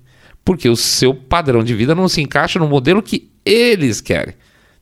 porque 0.44 0.68
o 0.68 0.77
seu 0.77 1.14
padrão 1.14 1.62
de 1.62 1.74
vida 1.74 1.94
não 1.94 2.09
se 2.09 2.20
encaixa 2.20 2.59
no 2.59 2.68
modelo 2.68 3.03
que 3.03 3.31
eles 3.44 4.00
querem 4.00 4.35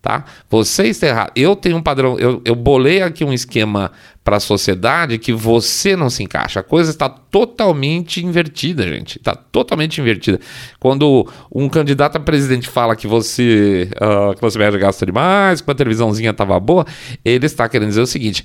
tá? 0.02 0.24
Você 0.50 0.88
está 0.88 1.06
errado. 1.06 1.32
Eu 1.36 1.54
tenho 1.54 1.76
um 1.76 1.82
padrão, 1.82 2.18
eu, 2.18 2.42
eu 2.44 2.56
bolei 2.56 3.00
aqui 3.00 3.24
um 3.24 3.32
esquema 3.32 3.92
para 4.24 4.36
a 4.36 4.40
sociedade 4.40 5.16
que 5.16 5.32
você 5.32 5.94
não 5.94 6.10
se 6.10 6.24
encaixa. 6.24 6.60
A 6.60 6.62
coisa 6.62 6.90
está 6.90 7.08
totalmente 7.08 8.24
invertida, 8.24 8.82
gente. 8.86 9.18
Está 9.18 9.34
totalmente 9.34 10.00
invertida. 10.00 10.40
Quando 10.80 11.26
um 11.54 11.68
candidato 11.68 12.16
a 12.16 12.20
presidente 12.20 12.68
fala 12.68 12.96
que 12.96 13.06
você, 13.06 13.88
uh, 13.96 14.36
você 14.40 14.58
gasta 14.78 15.06
demais, 15.06 15.60
que 15.60 15.70
a 15.70 15.74
televisãozinha 15.74 16.30
estava 16.30 16.58
boa, 16.58 16.84
ele 17.24 17.46
está 17.46 17.68
querendo 17.68 17.88
dizer 17.88 18.02
o 18.02 18.06
seguinte: 18.06 18.44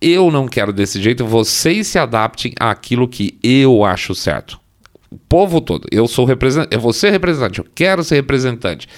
eu 0.00 0.30
não 0.30 0.48
quero 0.48 0.72
desse 0.72 1.00
jeito, 1.02 1.26
vocês 1.26 1.86
se 1.86 1.98
adaptem 1.98 2.54
àquilo 2.58 3.06
que 3.06 3.38
eu 3.42 3.84
acho 3.84 4.14
certo. 4.14 4.58
O 5.10 5.18
povo 5.28 5.60
todo, 5.60 5.86
eu 5.92 6.08
sou 6.08 6.24
representante, 6.24 6.74
eu 6.74 6.80
vou 6.80 6.92
ser 6.92 7.10
representante, 7.10 7.60
eu 7.60 7.66
quero 7.74 8.02
ser 8.02 8.16
representante. 8.16 8.88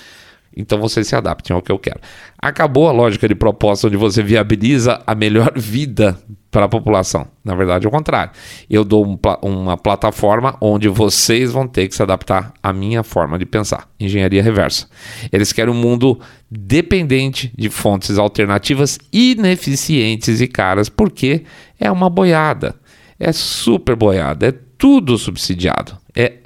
Então 0.56 0.80
vocês 0.80 1.06
se 1.06 1.14
adaptem 1.14 1.54
ao 1.54 1.60
que 1.60 1.70
eu 1.70 1.78
quero. 1.78 2.00
Acabou 2.38 2.88
a 2.88 2.92
lógica 2.92 3.28
de 3.28 3.34
proposta 3.34 3.86
onde 3.88 3.96
você 3.96 4.22
viabiliza 4.22 5.02
a 5.06 5.14
melhor 5.14 5.52
vida 5.58 6.18
para 6.50 6.64
a 6.64 6.68
população. 6.68 7.26
Na 7.44 7.54
verdade, 7.54 7.84
é 7.84 7.88
o 7.88 7.92
contrário. 7.92 8.32
Eu 8.70 8.82
dou 8.82 9.06
um, 9.06 9.18
uma 9.42 9.76
plataforma 9.76 10.56
onde 10.58 10.88
vocês 10.88 11.52
vão 11.52 11.68
ter 11.68 11.86
que 11.86 11.94
se 11.94 12.02
adaptar 12.02 12.54
à 12.62 12.72
minha 12.72 13.02
forma 13.02 13.38
de 13.38 13.44
pensar. 13.44 13.86
Engenharia 14.00 14.42
reversa. 14.42 14.88
Eles 15.30 15.52
querem 15.52 15.74
um 15.74 15.76
mundo 15.76 16.18
dependente 16.50 17.52
de 17.54 17.68
fontes 17.68 18.16
alternativas 18.16 18.98
ineficientes 19.12 20.40
e 20.40 20.46
caras, 20.46 20.88
porque 20.88 21.44
é 21.78 21.90
uma 21.90 22.08
boiada. 22.08 22.74
É 23.20 23.32
super 23.32 23.94
boiada. 23.94 24.48
É 24.48 24.54
tudo 24.78 25.18
subsidiado. 25.18 25.98
É 26.14 26.38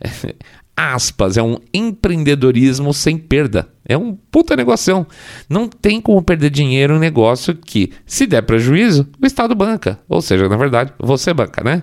aspas, 0.76 1.36
é 1.36 1.42
um 1.42 1.58
empreendedorismo 1.72 2.92
sem 2.92 3.16
perda. 3.18 3.68
É 3.86 3.96
um 3.96 4.16
puta 4.30 4.56
negocião. 4.56 5.06
Não 5.48 5.68
tem 5.68 6.00
como 6.00 6.22
perder 6.22 6.50
dinheiro 6.50 6.94
em 6.94 6.96
um 6.96 7.00
negócio 7.00 7.54
que, 7.54 7.92
se 8.06 8.26
der 8.26 8.42
prejuízo, 8.42 9.08
o 9.20 9.26
Estado 9.26 9.54
banca. 9.54 9.98
Ou 10.08 10.22
seja, 10.22 10.48
na 10.48 10.56
verdade, 10.56 10.92
você 10.98 11.34
banca, 11.34 11.62
né? 11.64 11.82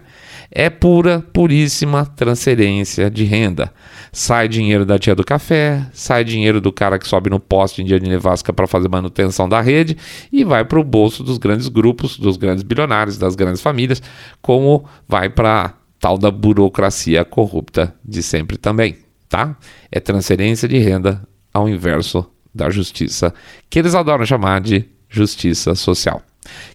É 0.52 0.70
pura, 0.70 1.24
puríssima 1.32 2.06
transferência 2.06 3.12
de 3.12 3.24
renda. 3.24 3.72
Sai 4.12 4.48
dinheiro 4.48 4.86
da 4.86 4.98
tia 4.98 5.14
do 5.14 5.24
café, 5.24 5.86
sai 5.94 6.24
dinheiro 6.24 6.60
do 6.60 6.72
cara 6.72 6.98
que 6.98 7.08
sobe 7.08 7.30
no 7.30 7.40
poste 7.40 7.82
em 7.82 7.86
dia 7.86 8.00
de 8.00 8.10
nevasca 8.10 8.52
para 8.52 8.66
fazer 8.66 8.90
manutenção 8.90 9.48
da 9.48 9.62
rede 9.62 9.96
e 10.32 10.44
vai 10.44 10.66
para 10.66 10.80
o 10.80 10.84
bolso 10.84 11.24
dos 11.24 11.38
grandes 11.38 11.68
grupos, 11.68 12.18
dos 12.18 12.38
grandes 12.38 12.64
bilionários, 12.64 13.18
das 13.18 13.36
grandes 13.36 13.62
famílias, 13.62 14.02
como 14.42 14.86
vai 15.08 15.30
para 15.30 15.76
tal 16.00 16.18
da 16.18 16.32
burocracia 16.32 17.26
corrupta 17.26 17.94
de 18.04 18.24
sempre 18.24 18.58
também, 18.58 18.98
tá? 19.28 19.56
É 19.92 20.00
transferência 20.00 20.68
de 20.68 20.78
renda 20.78 21.22
ao 21.54 21.68
inverso 21.68 22.30
da 22.54 22.70
justiça, 22.70 23.34
que 23.70 23.80
eles 23.80 23.96
adoram 23.96 24.26
chamar 24.26 24.62
de 24.62 24.86
justiça 25.10 25.76
social. 25.76 26.22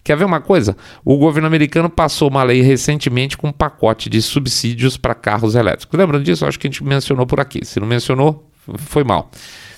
Quer 0.03 0.15
ver 0.15 0.25
uma 0.25 0.39
coisa? 0.39 0.77
O 1.03 1.17
governo 1.17 1.47
americano 1.47 1.89
passou 1.89 2.29
uma 2.29 2.43
lei 2.43 2.61
recentemente 2.61 3.37
com 3.37 3.47
um 3.47 3.51
pacote 3.51 4.09
de 4.09 4.21
subsídios 4.21 4.95
para 4.95 5.15
carros 5.15 5.55
elétricos. 5.55 5.97
Lembrando 5.97 6.23
disso? 6.23 6.45
Acho 6.45 6.59
que 6.59 6.67
a 6.67 6.69
gente 6.69 6.83
mencionou 6.83 7.25
por 7.25 7.39
aqui. 7.39 7.65
Se 7.65 7.79
não 7.79 7.87
mencionou, 7.87 8.49
foi 8.77 9.03
mal. 9.03 9.29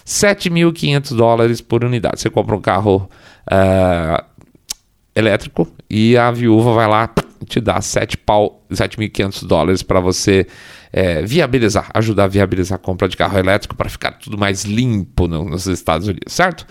7.500 0.05 1.15
dólares 1.15 1.61
por 1.61 1.83
unidade. 1.83 2.19
Você 2.21 2.29
compra 2.29 2.55
um 2.55 2.61
carro 2.61 3.09
uh, 3.51 4.23
elétrico 5.15 5.67
e 5.89 6.17
a 6.17 6.31
viúva 6.31 6.73
vai 6.73 6.87
lá 6.87 7.07
te 7.45 7.59
dá 7.59 7.79
7.500 7.79 9.45
dólares 9.45 9.83
para 9.83 9.99
você 9.99 10.47
é, 10.91 11.21
viabilizar, 11.21 11.89
ajudar 11.93 12.25
a 12.25 12.27
viabilizar 12.27 12.75
a 12.77 12.79
compra 12.79 13.07
de 13.07 13.17
carro 13.17 13.37
elétrico 13.37 13.75
para 13.75 13.89
ficar 13.89 14.11
tudo 14.11 14.37
mais 14.37 14.63
limpo 14.63 15.27
no, 15.27 15.45
nos 15.45 15.67
Estados 15.67 16.07
Unidos, 16.07 16.33
certo? 16.33 16.65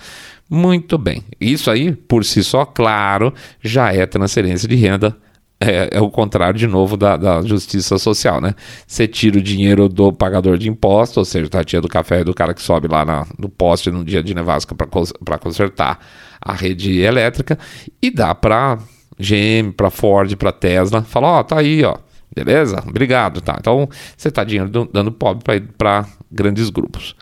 Muito 0.49 0.97
bem. 0.97 1.25
Isso 1.41 1.71
aí, 1.71 1.93
por 1.93 2.25
si 2.25 2.43
só, 2.43 2.65
claro, 2.65 3.35
já 3.63 3.93
é 3.93 4.07
transferência 4.07 4.69
de 4.69 4.77
renda. 4.77 5.17
É, 5.59 5.89
é 5.93 6.01
o 6.01 6.11
contrário, 6.11 6.59
de 6.59 6.67
novo, 6.67 6.99
da, 6.99 7.17
da, 7.17 7.41
justiça 7.41 7.97
social, 7.99 8.43
né? 8.43 8.55
Você 8.87 9.09
tira 9.09 9.39
o 9.39 9.43
dinheiro 9.43 9.89
do 9.89 10.13
pagador 10.13 10.59
de 10.59 10.69
imposto, 10.69 11.19
ou 11.19 11.25
seja, 11.25 11.49
da 11.49 11.65
tia 11.65 11.81
do 11.81 11.89
café 11.89 12.21
e 12.21 12.25
do 12.25 12.35
cara 12.35 12.53
que 12.53 12.61
sobe 12.61 12.89
lá 12.89 13.07
na, 13.07 13.27
no 13.39 13.49
poste 13.49 13.91
no 13.91 14.05
dia 14.05 14.23
de 14.23 14.35
nevasca 14.35 14.75
para 14.75 15.39
consertar 15.39 15.99
a 16.41 16.53
rede 16.53 17.01
elétrica, 17.01 17.59
e 18.03 18.11
dá 18.11 18.35
para 18.35 18.79
GM, 19.19 19.73
para 19.77 19.91
Ford, 19.91 20.35
para 20.37 20.53
Tesla, 20.53 21.03
fala, 21.03 21.29
ó, 21.29 21.41
oh, 21.41 21.45
tá 21.45 21.59
aí, 21.59 21.85
ó, 21.85 21.97
beleza? 22.35 22.83
Obrigado, 22.87 23.41
tá? 23.41 23.57
Então 23.59 23.89
você 24.17 24.31
tá 24.31 24.45
dinheiro 24.45 24.89
dando 24.93 25.13
pobre 25.13 25.63
para 25.77 26.07
grandes 26.31 26.71
grupos. 26.71 27.17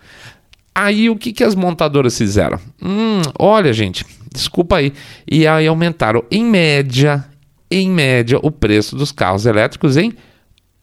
Aí 0.74 1.08
o 1.08 1.16
que, 1.16 1.32
que 1.32 1.44
as 1.44 1.54
montadoras 1.54 2.18
fizeram? 2.18 2.58
Hum, 2.82 3.22
olha, 3.38 3.72
gente, 3.72 4.04
desculpa 4.32 4.76
aí. 4.76 4.92
E 5.30 5.46
aí 5.46 5.66
aumentaram, 5.68 6.24
em 6.30 6.44
média, 6.44 7.24
em 7.70 7.88
média, 7.88 8.38
o 8.42 8.50
preço 8.50 8.96
dos 8.96 9.12
carros 9.12 9.46
elétricos 9.46 9.96
em 9.96 10.12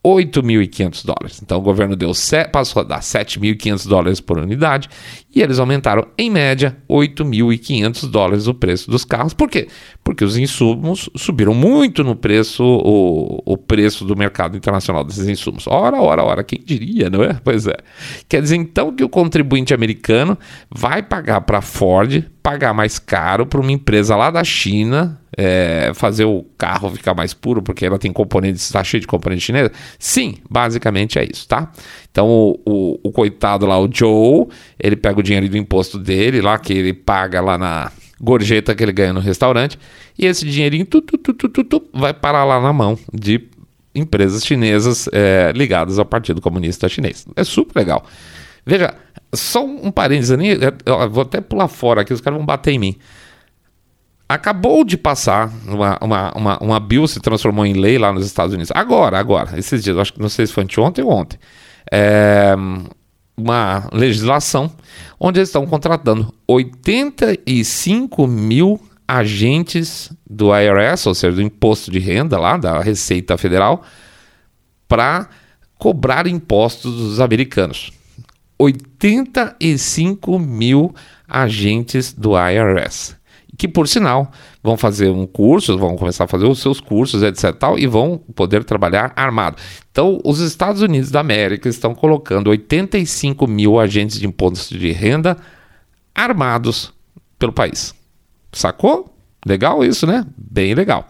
8.500 0.04 1.06
dólares. 1.06 1.42
Então 1.44 1.60
o 1.60 1.62
governo 1.62 1.96
deu 1.96 2.12
passou 2.52 2.82
a 2.82 2.84
dar 2.84 3.00
7.500 3.02 3.88
dólares 3.88 4.20
por 4.20 4.40
unidade 4.40 4.90
e 5.34 5.42
eles 5.42 5.60
aumentaram 5.60 6.08
em 6.18 6.30
média 6.30 6.76
8.500 6.90 8.10
dólares 8.10 8.48
o 8.48 8.54
preço 8.54 8.90
dos 8.90 9.06
carros. 9.06 9.34
Por 9.34 9.50
quê? 9.50 9.68
Porque 10.04 10.26
os 10.26 10.38
insumos 10.38 11.10
subiram 11.16 11.54
muito 11.54 12.04
no 12.04 12.16
preço, 12.16 12.64
o, 12.64 13.42
o 13.46 13.58
preço 13.58 14.04
do 14.04 14.16
mercado 14.16 14.58
internacional 14.58 15.04
desses 15.04 15.28
insumos. 15.28 15.68
Ora, 15.68 16.02
ora, 16.02 16.24
ora, 16.24 16.44
quem 16.44 16.60
diria, 16.64 17.10
não 17.10 17.24
é? 17.24 17.40
Pois 17.44 17.68
é. 17.68 17.78
Quer 18.30 18.42
dizer 18.42 18.56
então 18.56 18.96
que 18.96 19.04
o 19.04 19.10
contribuinte 19.10 19.74
americano 19.74 20.38
vai 20.70 21.04
pagar 21.04 21.42
para 21.42 21.58
a 21.60 21.62
Ford 21.62 22.24
pagar 22.42 22.74
mais 22.74 22.98
caro 22.98 23.46
para 23.46 23.60
uma 23.60 23.72
empresa 23.72 24.16
lá 24.16 24.32
da 24.32 24.44
China 24.44 25.21
é, 25.38 25.92
fazer 25.94 26.26
o 26.26 26.44
carro 26.58 26.92
ficar 26.92 27.14
mais 27.14 27.34
puro 27.34 27.62
porque 27.62 27.86
ela 27.86 27.98
tem 27.98 28.12
componentes, 28.12 28.64
está 28.64 28.84
cheio 28.84 29.02
de 29.02 29.08
componentes 29.08 29.46
chineses? 29.46 29.72
Sim, 29.98 30.36
basicamente 30.50 31.18
é 31.18 31.24
isso, 31.24 31.48
tá? 31.48 31.72
Então 32.12 32.28
o, 32.28 32.60
o, 32.66 33.00
o, 33.04 33.12
coitado 33.12 33.66
lá, 33.66 33.80
o 33.80 33.90
Joe, 33.92 34.48
ele 34.80 34.96
pega 34.96 35.20
o 35.20 35.24
dinheiro 35.24 35.48
do 35.48 35.58
imposto 35.58 35.98
dele 35.98 36.42
lá, 36.42 36.58
que 36.58 36.74
ele 36.74 36.94
paga 36.94 37.40
lá 37.42 37.58
na 37.58 37.92
gorjeta 38.20 38.76
que 38.76 38.84
ele 38.84 38.92
ganha 38.92 39.14
no 39.14 39.20
restaurante, 39.20 39.80
e 40.18 40.26
esse 40.26 40.46
dinheirinho 40.46 40.86
tu, 40.86 41.02
tu, 41.02 41.18
tu, 41.34 41.84
vai 41.94 42.14
parar 42.14 42.44
lá 42.44 42.62
na 42.62 42.72
mão 42.72 42.98
de 43.12 43.42
empresas 43.96 44.46
chinesas 44.46 45.10
é, 45.12 45.52
ligadas 45.56 45.98
ao 45.98 46.06
Partido 46.06 46.40
Comunista 46.40 46.88
Chinês. 46.88 47.26
É 47.36 47.44
super 47.44 47.80
legal. 47.80 48.06
Veja, 48.66 48.94
só 49.34 49.66
um 49.66 49.92
parênteses, 49.92 50.38
eu 50.86 51.10
vou 51.10 51.24
até 51.24 51.42
pular 51.42 51.68
fora 51.68 52.02
aqui, 52.02 52.14
os 52.14 52.22
caras 52.22 52.38
vão 52.38 52.46
bater 52.46 52.72
em 52.72 52.80
mim. 52.80 52.96
Acabou 54.32 54.86
de 54.86 54.96
passar 54.96 55.52
uma, 55.68 55.98
uma, 56.02 56.32
uma, 56.32 56.58
uma 56.60 56.80
bill 56.80 57.06
se 57.06 57.20
transformou 57.20 57.66
em 57.66 57.74
lei 57.74 57.98
lá 57.98 58.14
nos 58.14 58.26
Estados 58.26 58.54
Unidos. 58.54 58.72
Agora, 58.74 59.20
agora, 59.20 59.60
esses 59.60 59.84
dias, 59.84 59.98
acho 59.98 60.14
que 60.14 60.22
não 60.22 60.30
sei 60.30 60.48
se 60.48 60.54
foi 60.54 60.66
ontem 60.78 61.02
ou 61.02 61.12
ontem. 61.12 61.38
É, 61.92 62.56
uma 63.36 63.90
legislação 63.92 64.72
onde 65.20 65.40
eles 65.40 65.50
estão 65.50 65.68
contratando 65.68 66.34
85 66.48 68.26
mil 68.26 68.80
agentes 69.06 70.14
do 70.26 70.58
IRS, 70.58 71.10
ou 71.10 71.14
seja, 71.14 71.36
do 71.36 71.42
imposto 71.42 71.92
de 71.92 72.00
renda 72.00 72.40
lá, 72.40 72.56
da 72.56 72.80
Receita 72.80 73.38
Federal, 73.38 73.84
para 74.88 75.28
cobrar 75.78 76.26
impostos 76.26 76.96
dos 76.96 77.20
americanos. 77.20 77.92
85 78.58 80.40
mil 80.40 80.96
agentes 81.28 82.14
do 82.14 82.32
IRS 82.38 83.20
que 83.62 83.68
por 83.68 83.88
sinal 83.88 84.32
vão 84.64 84.76
fazer 84.76 85.12
um 85.12 85.28
curso, 85.28 85.78
vão 85.78 85.96
começar 85.96 86.24
a 86.24 86.28
fazer 86.28 86.48
os 86.48 86.58
seus 86.58 86.80
cursos, 86.80 87.22
etc. 87.22 87.54
Tal, 87.54 87.78
e 87.78 87.86
vão 87.86 88.18
poder 88.18 88.64
trabalhar 88.64 89.14
armado. 89.16 89.58
Então, 89.92 90.20
os 90.26 90.40
Estados 90.40 90.82
Unidos 90.82 91.12
da 91.12 91.20
América 91.20 91.70
estão 91.70 91.94
colocando 91.94 92.48
85 92.48 93.46
mil 93.46 93.80
agentes 93.80 94.20
de 94.20 94.26
imposto 94.26 94.76
de 94.76 94.92
renda 94.92 95.38
armados 96.16 96.92
pelo 97.38 97.54
país. 97.54 97.94
Sacou? 98.52 99.16
Legal 99.46 99.86
isso, 99.86 100.08
né? 100.08 100.26
Bem 100.36 100.74
legal. 100.74 101.08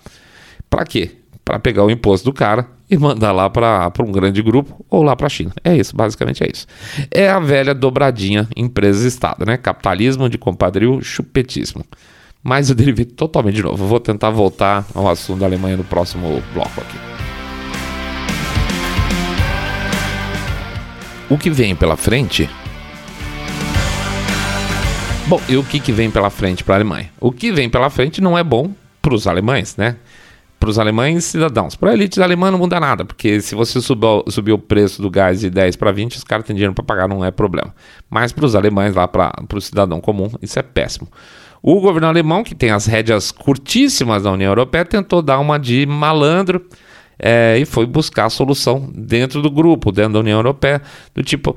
Para 0.70 0.84
quê? 0.84 1.12
Para 1.46 1.58
pegar 1.58 1.86
o 1.86 1.90
imposto 1.90 2.26
do 2.26 2.34
cara 2.34 2.68
e 2.90 2.98
mandar 2.98 3.32
lá 3.32 3.50
para 3.50 3.94
um 4.02 4.12
grande 4.12 4.42
grupo 4.42 4.86
ou 4.90 5.04
lá 5.04 5.16
para 5.16 5.28
a 5.28 5.30
China. 5.30 5.54
É 5.64 5.74
isso, 5.74 5.96
basicamente 5.96 6.44
é 6.44 6.50
isso. 6.54 6.68
É 7.10 7.30
a 7.30 7.40
velha 7.40 7.74
dobradinha 7.74 8.46
empresa-estado, 8.58 9.46
né? 9.46 9.56
Capitalismo 9.56 10.28
de 10.28 10.38
compadrio, 10.38 11.02
chupetismo. 11.02 11.86
Mas 12.44 12.70
eu 12.70 12.76
derivei 12.76 13.06
totalmente 13.06 13.56
de 13.56 13.64
novo. 13.64 13.84
Eu 13.84 13.88
vou 13.88 14.00
tentar 14.00 14.30
voltar 14.32 14.86
ao 14.96 15.08
assunto 15.08 15.40
da 15.40 15.46
Alemanha 15.46 15.78
no 15.78 15.84
próximo 15.84 16.42
bloco 16.54 16.82
aqui. 16.82 16.98
O 21.30 21.38
que 21.38 21.50
vem 21.50 21.76
pela 21.76 21.96
frente? 21.96 22.50
Bom, 25.28 25.40
e 25.48 25.56
o 25.56 25.64
que, 25.64 25.80
que 25.80 25.94
vem 25.94 26.12
pela 26.12 26.30
frente 26.30 26.64
para 26.64 26.76
a 26.76 26.78
Alemanha? 26.78 27.10
O 27.20 27.32
que 27.32 27.54
vem 27.54 27.70
pela 27.70 27.90
frente 27.90 28.20
não 28.20 28.38
é 28.38 28.44
bom 28.44 28.72
para 29.02 29.14
os 29.14 29.28
alemães, 29.28 29.78
né? 29.78 29.96
Para 30.60 30.70
os 30.70 30.78
alemães 30.78 31.24
cidadãos. 31.24 31.76
Para 31.76 31.92
a 31.92 31.94
elite 31.94 32.22
alemã 32.22 32.52
não 32.52 32.60
muda 32.60 32.80
nada, 32.80 33.06
porque 33.06 33.40
se 33.40 33.56
você 33.56 33.80
subir, 33.82 34.52
o 34.52 34.58
preço 34.58 35.02
do 35.02 35.10
gás 35.10 35.40
de 35.40 35.50
10 35.50 35.78
para 35.78 35.92
20, 35.92 36.18
os 36.18 36.24
caras 36.24 36.46
têm 36.46 36.56
dinheiro 36.56 36.74
para 36.74 36.84
pagar, 36.84 37.08
não 37.08 37.24
é 37.24 37.32
problema. 37.32 37.74
Mas 38.10 38.34
para 38.34 38.46
os 38.46 38.56
alemães, 38.56 38.94
lá 38.94 39.08
para 39.08 39.32
o 39.54 39.62
cidadão 39.62 40.02
comum, 40.02 40.30
isso 40.42 40.60
é 40.60 40.62
péssimo. 40.62 41.08
O 41.64 41.80
governo 41.80 42.08
alemão, 42.08 42.44
que 42.44 42.56
tem 42.56 42.72
as 42.72 42.86
rédeas 42.86 43.32
curtíssimas 43.32 44.24
da 44.24 44.32
União 44.32 44.50
Europeia, 44.50 44.84
tentou 44.84 45.22
dar 45.22 45.40
uma 45.40 45.60
de 45.60 45.86
malandro 45.86 46.66
é, 47.24 47.56
e 47.60 47.66
foi 47.66 47.86
buscar 47.86 48.26
a 48.26 48.30
solução 48.32 48.90
dentro 48.96 49.44
do 49.44 49.52
grupo, 49.52 49.92
dentro 49.92 50.14
da 50.14 50.20
União 50.20 50.40
Europeia, 50.40 50.82
do 51.14 51.22
tipo, 51.22 51.56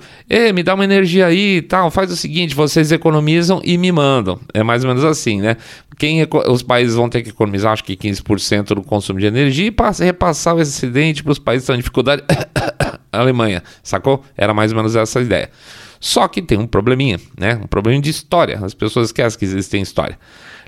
me 0.54 0.62
dá 0.62 0.74
uma 0.74 0.84
energia 0.84 1.24
aí 1.26 1.56
e 1.56 1.62
tal, 1.62 1.90
faz 1.90 2.12
o 2.12 2.16
seguinte, 2.16 2.54
vocês 2.54 2.92
economizam 2.92 3.62
e 3.64 3.78
me 3.78 3.90
mandam. 3.90 4.38
É 4.52 4.62
mais 4.62 4.84
ou 4.84 4.88
menos 4.88 5.04
assim, 5.04 5.40
né? 5.40 5.56
Quem, 5.98 6.26
os 6.48 6.62
países 6.62 6.94
vão 6.94 7.08
ter 7.08 7.22
que 7.22 7.30
economizar, 7.30 7.72
acho 7.72 7.84
que 7.84 7.96
15% 7.96 8.74
do 8.74 8.82
consumo 8.82 9.18
de 9.18 9.24
energia 9.24 9.68
e 9.68 9.70
passa, 9.70 10.04
repassar 10.04 10.54
o 10.54 10.60
excedente 10.60 11.22
para 11.22 11.32
os 11.32 11.38
países 11.38 11.62
que 11.62 11.64
estão 11.64 11.76
em 11.76 11.78
dificuldade. 11.78 12.22
Alemanha, 13.10 13.62
sacou? 13.82 14.22
Era 14.36 14.52
mais 14.52 14.70
ou 14.70 14.76
menos 14.76 14.94
essa 14.94 15.20
ideia. 15.20 15.48
Só 16.04 16.28
que 16.28 16.42
tem 16.42 16.58
um 16.58 16.66
probleminha, 16.66 17.18
né? 17.34 17.58
Um 17.64 17.66
problema 17.66 17.98
de 17.98 18.10
história. 18.10 18.60
As 18.62 18.74
pessoas 18.74 19.06
esquecem 19.06 19.38
que 19.38 19.44
existem 19.46 19.80
história. 19.80 20.18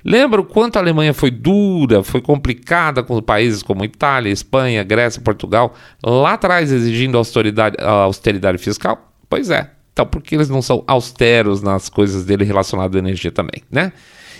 Lembra 0.03 0.41
o 0.41 0.43
quanto 0.43 0.77
a 0.77 0.79
Alemanha 0.79 1.13
foi 1.13 1.29
dura, 1.29 2.01
foi 2.01 2.21
complicada 2.21 3.03
com 3.03 3.21
países 3.21 3.61
como 3.61 3.85
Itália, 3.85 4.31
Espanha, 4.31 4.81
Grécia, 4.83 5.21
Portugal, 5.21 5.75
lá 6.03 6.33
atrás 6.33 6.71
exigindo 6.71 7.19
austeridade, 7.19 7.77
austeridade 7.79 8.57
fiscal? 8.57 9.13
Pois 9.29 9.51
é. 9.51 9.69
Então, 9.93 10.07
por 10.07 10.23
que 10.23 10.33
eles 10.33 10.49
não 10.49 10.59
são 10.59 10.83
austeros 10.87 11.61
nas 11.61 11.87
coisas 11.87 12.25
dele 12.25 12.43
relacionadas 12.43 12.95
à 12.95 12.97
energia 12.97 13.31
também, 13.31 13.61
né? 13.69 13.93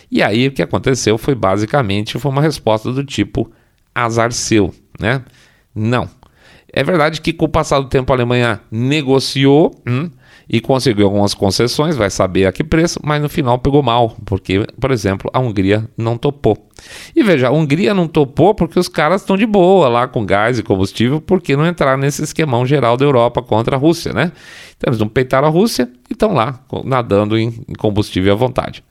E 0.10 0.24
aí 0.24 0.48
o 0.48 0.52
que 0.52 0.64
aconteceu 0.64 1.16
foi 1.20 1.36
basicamente 1.36 2.18
foi 2.18 2.32
uma 2.32 2.42
resposta 2.42 2.92
do 2.92 3.04
tipo 3.04 3.52
azar 3.94 4.32
seu, 4.32 4.74
né? 5.00 5.22
Não. 5.76 6.10
É 6.74 6.84
verdade 6.84 7.22
que 7.22 7.32
com 7.32 7.46
o 7.46 7.50
passar 7.50 7.82
do 7.82 7.88
tempo 7.88 8.12
a 8.12 8.16
Alemanha 8.16 8.62
negociou, 8.72 9.80
hum, 9.88 10.10
e 10.50 10.62
conseguiu 10.62 11.06
algumas 11.06 11.34
concessões, 11.34 11.96
vai 11.96 12.10
saber 12.10 12.46
a 12.46 12.52
que 12.52 12.64
preço, 12.64 13.00
mas 13.04 13.22
no 13.22 13.28
final 13.28 13.60
pegou 13.60 13.84
mal, 13.84 14.16
porque, 14.26 14.66
por 14.80 14.92
exemplo, 14.92 15.30
a 15.34 15.40
Hungria 15.40 15.90
não 15.98 16.18
topou. 16.18 16.58
E 17.16 17.22
veja, 17.22 17.50
a 17.50 17.52
Hungria 17.52 17.94
não 17.94 18.08
topou 18.08 18.54
porque 18.56 18.80
os 18.80 18.88
caras 18.88 19.22
estão 19.22 19.36
de 19.36 19.46
boa 19.46 19.90
lá 19.90 20.08
com 20.08 20.26
gás 20.26 20.58
e 20.58 20.64
combustível, 20.64 21.20
porque 21.20 21.58
não 21.58 21.68
entraram 21.68 21.98
nesse 21.98 22.24
esquemão 22.24 22.66
geral 22.66 22.96
da 22.96 23.04
Europa 23.04 23.42
contra 23.42 23.76
a 23.76 23.80
Rússia, 23.80 24.14
né? 24.14 24.32
Então 24.78 24.90
eles 24.90 25.00
não 25.00 25.10
peitaram 25.10 25.48
a 25.48 25.52
Rússia 25.52 25.90
e 26.10 26.14
estão 26.14 26.34
lá 26.34 26.60
nadando 26.86 27.38
em 27.38 27.52
combustível 27.78 28.32
à 28.34 28.36
vontade. 28.36 28.84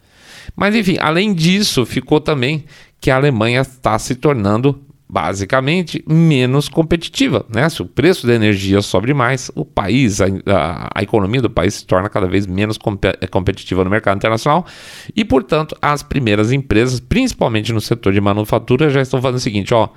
Mas 0.55 0.75
enfim, 0.75 0.97
além 0.99 1.33
disso, 1.33 1.85
ficou 1.85 2.19
também 2.19 2.65
que 2.99 3.09
a 3.11 3.15
Alemanha 3.15 3.61
está 3.61 3.97
se 3.97 4.15
tornando 4.15 4.79
basicamente 5.09 6.03
menos 6.07 6.67
competitiva. 6.67 7.45
Né? 7.53 7.69
Se 7.69 7.81
o 7.81 7.85
preço 7.85 8.27
da 8.27 8.33
energia 8.33 8.81
sobe 8.81 9.13
mais, 9.13 9.49
o 9.55 9.63
país, 9.63 10.19
a, 10.19 10.25
a, 10.25 10.89
a 10.95 11.03
economia 11.03 11.41
do 11.41 11.49
país 11.49 11.75
se 11.75 11.85
torna 11.85 12.09
cada 12.09 12.27
vez 12.27 12.45
menos 12.45 12.77
competitiva 13.31 13.83
no 13.83 13.89
mercado 13.89 14.17
internacional 14.17 14.65
e, 15.15 15.23
portanto, 15.23 15.75
as 15.81 16.03
primeiras 16.03 16.51
empresas, 16.51 16.99
principalmente 16.99 17.71
no 17.71 17.79
setor 17.79 18.11
de 18.11 18.19
manufatura, 18.19 18.89
já 18.89 19.01
estão 19.01 19.21
fazendo 19.21 19.37
o 19.37 19.41
seguinte: 19.41 19.73
ó, 19.73 19.89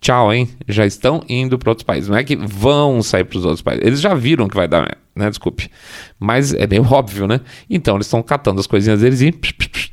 tchau, 0.00 0.32
hein? 0.32 0.48
Já 0.66 0.86
estão 0.86 1.22
indo 1.28 1.58
para 1.58 1.70
outros 1.70 1.84
países. 1.84 2.08
Não 2.08 2.16
é 2.16 2.24
que 2.24 2.36
vão 2.36 3.02
sair 3.02 3.24
para 3.24 3.38
os 3.38 3.44
outros 3.44 3.62
países. 3.62 3.84
Eles 3.86 4.00
já 4.00 4.14
viram 4.14 4.48
que 4.48 4.56
vai 4.56 4.68
dar, 4.68 4.96
né? 5.14 5.28
Desculpe. 5.28 5.70
Mas 6.18 6.52
é 6.54 6.66
meio 6.66 6.84
óbvio, 6.90 7.26
né? 7.26 7.40
Então 7.68 7.96
eles 7.96 8.06
estão 8.06 8.22
catando 8.22 8.60
as 8.60 8.66
coisinhas 8.66 9.00
deles 9.00 9.20
e 9.20 9.32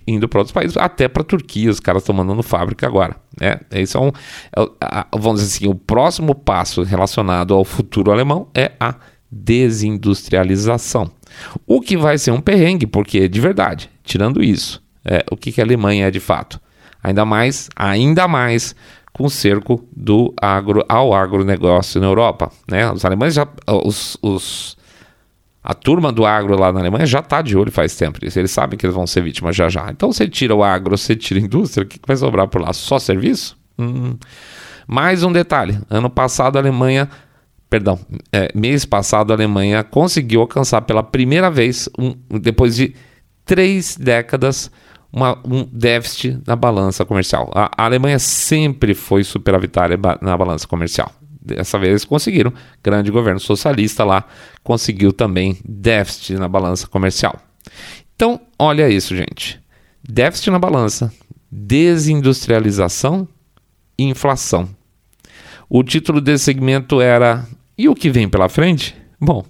indo 0.08 0.28
para 0.28 0.40
outros 0.40 0.54
países, 0.54 0.76
até 0.78 1.08
para 1.08 1.22
a 1.22 1.26
Turquia. 1.26 1.70
Os 1.70 1.80
caras 1.80 2.02
estão 2.02 2.16
mandando 2.16 2.44
fábrica 2.44 2.88
agora. 2.88 3.16
Né? 3.40 3.60
Isso 3.72 3.98
é 3.98 4.02
um, 4.02 4.08
é, 4.08 5.06
vamos 5.18 5.42
dizer 5.42 5.58
assim, 5.58 5.68
o 5.68 5.76
próximo 5.76 6.34
passo 6.34 6.84
relacionado 6.84 7.54
ao 7.54 7.64
futuro 7.64 8.12
alemão 8.12 8.48
é 8.54 8.72
a 8.80 8.96
desindustrialização. 9.32 11.10
O 11.66 11.80
que 11.80 11.96
vai 11.96 12.18
ser 12.18 12.32
um 12.32 12.42
perrengue, 12.42 12.86
porque 12.86 13.30
de 13.30 13.40
verdade, 13.40 13.90
tirando 14.04 14.44
isso, 14.44 14.84
é, 15.06 15.24
o 15.32 15.38
que, 15.38 15.52
que 15.52 15.62
a 15.62 15.64
Alemanha 15.64 16.08
é 16.08 16.12
de 16.12 16.20
fato? 16.20 16.60
Ainda 17.04 17.26
mais, 17.26 17.70
ainda 17.76 18.28
mais 18.28 18.76
com 19.14 19.26
o 19.26 19.30
cerco 19.30 19.84
do 19.96 20.34
agro 20.40 20.84
ao 20.88 21.14
agronegócio 21.14 22.00
na 22.00 22.08
Europa. 22.08 22.52
Né? 22.70 22.90
Os 22.92 23.04
alemães 23.04 23.34
já. 23.34 23.48
Os, 23.68 24.18
os, 24.22 24.78
a 25.64 25.74
turma 25.74 26.12
do 26.12 26.26
agro 26.26 26.60
lá 26.60 26.72
na 26.72 26.80
Alemanha 26.80 27.06
já 27.06 27.20
está 27.20 27.42
de 27.42 27.56
olho 27.56 27.72
faz 27.72 27.96
tempo. 27.96 28.20
Eles 28.22 28.52
sabem 28.52 28.78
que 28.78 28.86
eles 28.86 28.96
vão 28.96 29.06
ser 29.06 29.22
vítimas 29.22 29.56
já 29.56 29.70
já. 29.70 29.92
Então 29.92 30.12
você 30.12 30.28
tira 30.28 30.56
o 30.56 30.64
agro, 30.64 30.98
você 30.98 31.16
tira 31.16 31.40
a 31.40 31.44
indústria, 31.44 31.84
o 31.84 31.88
que 31.88 32.00
vai 32.06 32.18
sobrar 32.18 32.48
por 32.48 32.62
lá? 32.62 32.74
Só 32.74 32.98
serviço? 32.98 33.58
Hum. 33.78 34.18
Mais 34.88 35.24
um 35.24 35.32
detalhe: 35.32 35.80
ano 35.90 36.10
passado 36.10 36.58
a 36.58 36.60
Alemanha. 36.60 37.08
Perdão, 37.70 37.98
é, 38.34 38.52
mês 38.54 38.84
passado 38.84 39.32
a 39.32 39.36
Alemanha 39.36 39.82
conseguiu 39.82 40.42
alcançar 40.42 40.82
pela 40.82 41.02
primeira 41.02 41.50
vez, 41.50 41.88
um, 41.98 42.14
depois 42.38 42.76
de 42.76 42.94
três 43.46 43.96
décadas, 43.96 44.70
uma, 45.14 45.40
um 45.46 45.64
déficit 45.72 46.42
na 46.46 46.56
balança 46.56 47.06
comercial. 47.06 47.50
A, 47.56 47.72
a 47.78 47.86
Alemanha 47.86 48.20
sempre 48.20 48.94
foi 48.94 49.24
superavitária 49.24 49.98
na 50.22 50.36
balança 50.36 50.68
comercial. 50.68 51.14
Dessa 51.42 51.80
vez 51.80 51.90
eles 51.90 52.06
conseguiram. 52.06 52.54
Grande 52.84 53.10
governo 53.10 53.40
socialista 53.40 54.04
lá 54.04 54.26
conseguiu 54.64 55.12
também 55.12 55.58
déficit 55.66 56.36
na 56.36 56.48
balança 56.48 56.88
comercial. 56.88 57.40
Então, 58.16 58.40
olha 58.60 58.90
isso, 58.90 59.16
gente. 59.16 59.60
Déficit 60.08 60.52
na 60.52 60.60
balança, 60.60 61.12
desindustrialização 61.52 63.28
e 63.98 64.04
inflação. 64.04 64.70
O 65.68 65.84
título 65.84 66.22
desse 66.22 66.46
segmento 66.46 67.02
era 67.02 67.48
E 67.78 67.90
o 67.90 67.96
que 67.96 68.10
vem 68.10 68.30
pela 68.30 68.50
frente? 68.50 68.96
Bom, 69.20 69.46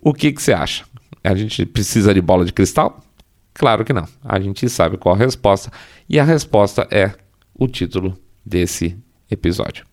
o 0.00 0.14
que, 0.14 0.32
que 0.32 0.42
você 0.42 0.52
acha? 0.52 0.84
A 1.22 1.34
gente 1.34 1.66
precisa 1.66 2.14
de 2.14 2.20
bola 2.20 2.44
de 2.44 2.52
cristal? 2.52 3.02
Claro 3.52 3.84
que 3.84 3.92
não. 3.92 4.06
A 4.24 4.40
gente 4.40 4.68
sabe 4.68 4.96
qual 4.96 5.14
a 5.14 5.18
resposta 5.18 5.70
e 6.08 6.18
a 6.18 6.24
resposta 6.24 6.86
é 6.90 7.12
o 7.54 7.68
título 7.68 8.18
desse 8.44 8.96
episódio. 9.30 9.84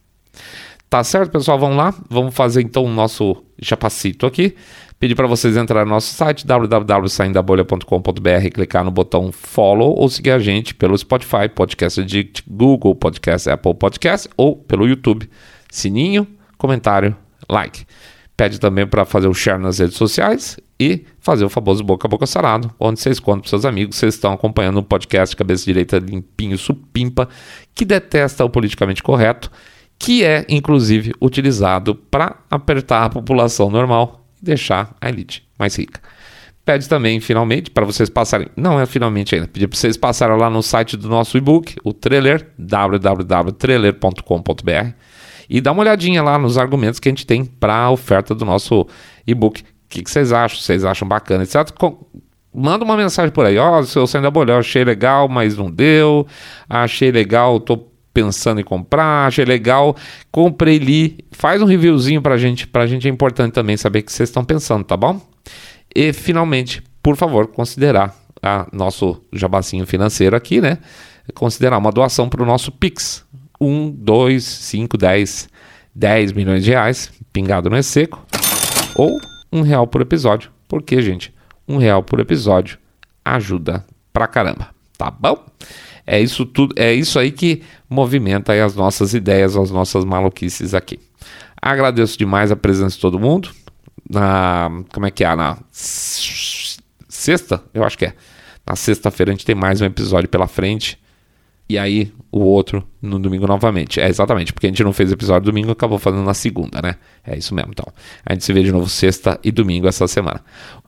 Tá 0.89 1.03
certo, 1.03 1.31
pessoal? 1.31 1.59
Vamos 1.59 1.75
lá? 1.75 1.93
Vamos 2.09 2.33
fazer 2.33 2.61
então 2.61 2.85
o 2.85 2.89
nosso 2.89 3.43
chapacito 3.61 4.25
aqui. 4.25 4.55
Pedir 4.97 5.15
para 5.15 5.27
vocês 5.27 5.57
entrar 5.57 5.83
no 5.85 5.91
nosso 5.91 6.13
site 6.13 6.47
www.saindabolha.com.br, 6.47 8.49
clicar 8.53 8.85
no 8.85 8.89
botão 8.89 9.31
follow 9.31 9.95
ou 9.95 10.09
seguir 10.09 10.31
a 10.31 10.39
gente 10.39 10.73
pelo 10.73 10.97
Spotify, 10.97 11.47
Podcast 11.53 12.03
de 12.03 12.31
Google 12.47 12.95
Podcast, 12.95 13.47
Apple 13.49 13.75
Podcast 13.75 14.27
ou 14.37 14.55
pelo 14.55 14.87
YouTube. 14.87 15.29
Sininho, 15.69 16.25
comentário, 16.57 17.15
like. 17.49 17.85
Pede 18.37 18.59
também 18.59 18.87
para 18.87 19.03
fazer 19.03 19.27
o 19.27 19.33
share 19.33 19.61
nas 19.61 19.79
redes 19.79 19.97
sociais 19.97 20.57
e 20.79 21.03
fazer 21.19 21.43
o 21.43 21.49
famoso 21.49 21.83
boca 21.83 22.07
a 22.07 22.09
boca 22.09 22.25
sarado, 22.25 22.73
onde 22.79 22.99
vocês 22.99 23.19
contam 23.19 23.41
para 23.41 23.49
seus 23.49 23.65
amigos 23.65 23.97
vocês 23.97 24.13
estão 24.13 24.31
acompanhando 24.31 24.79
um 24.79 24.83
podcast 24.83 25.35
Cabeça 25.35 25.65
Direita 25.65 25.97
Limpinho 25.97 26.57
Supimpa, 26.57 27.27
que 27.75 27.83
detesta 27.83 28.45
o 28.45 28.49
politicamente 28.49 29.03
correto, 29.03 29.51
que 29.97 30.23
é 30.23 30.45
inclusive 30.49 31.13
utilizado 31.21 31.95
para 31.95 32.35
apertar 32.49 33.03
a 33.03 33.09
população 33.09 33.69
normal 33.69 34.25
e 34.41 34.45
deixar 34.45 34.95
a 35.01 35.09
elite 35.09 35.45
mais 35.57 35.75
rica. 35.75 35.99
Pede 36.63 36.87
também, 36.89 37.19
finalmente, 37.21 37.71
para 37.71 37.85
vocês 37.85 38.09
passarem. 38.09 38.49
Não 38.55 38.79
é 38.79 38.85
finalmente 38.85 39.33
ainda, 39.33 39.47
pedir 39.47 39.67
para 39.67 39.77
vocês 39.77 39.95
passarem 39.95 40.37
lá 40.37 40.49
no 40.49 40.61
site 40.61 40.97
do 40.97 41.07
nosso 41.07 41.37
e-book, 41.37 41.75
o 41.83 41.93
trailer, 41.93 42.49
www.trailer.com.br, 42.57 44.91
e 45.49 45.61
dar 45.61 45.71
uma 45.71 45.81
olhadinha 45.81 46.21
lá 46.21 46.37
nos 46.37 46.57
argumentos 46.57 46.99
que 46.99 47.07
a 47.07 47.11
gente 47.11 47.25
tem 47.25 47.45
para 47.45 47.73
a 47.73 47.89
oferta 47.89 48.35
do 48.35 48.43
nosso 48.43 48.85
e-book 49.25 49.63
o 49.87 49.89
que, 49.89 50.03
que, 50.03 50.11
vocês 50.11 50.33
acham? 50.33 50.59
Vocês 50.59 50.83
acham 50.83 51.07
bacana, 51.07 51.43
etc. 51.43 51.71
Com... 51.71 52.05
Manda 52.53 52.83
uma 52.83 52.97
mensagem 52.97 53.31
por 53.31 53.45
aí. 53.45 53.57
Ó, 53.57 53.79
oh, 53.79 53.83
seu 53.83 54.05
saindo 54.05 54.23
da 54.23 54.31
bolha, 54.31 54.57
achei 54.57 54.83
legal, 54.83 55.29
mas 55.29 55.55
não 55.55 55.71
deu. 55.71 56.27
Achei 56.69 57.09
legal, 57.09 57.59
tô 57.59 57.87
pensando 58.17 58.59
em 58.59 58.63
comprar, 58.63 59.27
achei 59.27 59.45
legal, 59.45 59.95
comprei 60.31 60.77
ali. 60.77 61.19
Faz 61.31 61.61
um 61.61 61.65
reviewzinho 61.65 62.19
pra 62.19 62.35
gente, 62.35 62.65
pra 62.65 62.87
gente 62.87 63.07
é 63.07 63.11
importante 63.11 63.53
também 63.53 63.77
saber 63.77 63.99
o 63.99 64.03
que 64.03 64.11
vocês 64.11 64.27
estão 64.27 64.43
pensando, 64.43 64.83
tá 64.83 64.97
bom? 64.97 65.21
E 65.95 66.11
finalmente, 66.11 66.81
por 67.03 67.15
favor, 67.15 67.45
considerar 67.45 68.15
a 68.41 68.65
nosso 68.73 69.21
jabacinho 69.31 69.85
financeiro 69.85 70.35
aqui, 70.35 70.59
né? 70.59 70.79
Considerar 71.35 71.77
uma 71.77 71.91
doação 71.91 72.27
para 72.27 72.41
o 72.41 72.45
nosso 72.45 72.71
Pix. 72.71 73.23
1, 73.61 73.91
2, 73.91 74.43
5, 74.43 74.97
10, 74.97 75.49
10 75.93 76.31
milhões 76.31 76.63
de 76.63 76.71
reais, 76.71 77.11
pingado 77.31 77.69
não 77.69 77.77
é 77.77 77.83
seco. 77.83 78.25
Ou 78.95 79.15
um 79.53 79.61
real 79.61 79.85
por 79.85 80.01
episódio. 80.01 80.49
Porque, 80.67 80.99
gente, 81.03 81.31
um 81.67 81.77
real 81.77 82.01
por 82.01 82.19
episódio 82.19 82.79
ajuda 83.23 83.85
pra 84.11 84.25
caramba, 84.25 84.69
tá 84.97 85.11
bom? 85.11 85.45
É 86.09 86.21
isso 86.21 86.45
tudo, 86.45 86.73
é 86.77 86.93
isso 86.93 87.19
aí 87.19 87.31
que 87.31 87.61
movimenta 87.89 88.53
as 88.63 88.73
nossas 88.75 89.13
ideias, 89.13 89.57
as 89.57 89.69
nossas 89.69 90.05
maluquices 90.05 90.73
aqui. 90.73 90.97
Agradeço 91.61 92.17
demais 92.17 92.49
a 92.49 92.55
presença 92.55 92.95
de 92.95 93.01
todo 93.01 93.19
mundo. 93.19 93.49
Na 94.09 94.71
como 94.93 95.05
é 95.05 95.11
que 95.11 95.25
é? 95.25 95.35
Na 95.35 95.57
sexta, 95.71 97.61
eu 97.73 97.83
acho 97.83 97.97
que 97.97 98.05
é. 98.05 98.13
Na 98.65 98.77
sexta-feira 98.77 99.31
a 99.31 99.33
gente 99.33 99.45
tem 99.45 99.55
mais 99.55 99.81
um 99.81 99.85
episódio 99.85 100.29
pela 100.29 100.47
frente 100.47 100.97
e 101.69 101.77
aí 101.77 102.11
o 102.31 102.39
outro 102.39 102.83
no 103.01 103.19
domingo 103.19 103.47
novamente. 103.47 103.99
É 103.99 104.07
exatamente, 104.07 104.53
porque 104.53 104.67
a 104.67 104.69
gente 104.69 104.83
não 104.83 104.93
fez 104.93 105.11
episódio 105.11 105.51
domingo, 105.51 105.71
acabou 105.71 105.97
fazendo 105.97 106.23
na 106.23 106.33
segunda, 106.33 106.81
né? 106.81 106.95
É 107.25 107.37
isso 107.37 107.53
mesmo. 107.53 107.71
Então, 107.71 107.85
a 108.25 108.33
gente 108.33 108.45
se 108.45 108.53
vê 108.53 108.63
de 108.63 108.71
novo 108.71 108.87
sexta 108.87 109.39
e 109.43 109.51
domingo 109.51 109.87
essa 109.87 110.07
semana. 110.07 110.41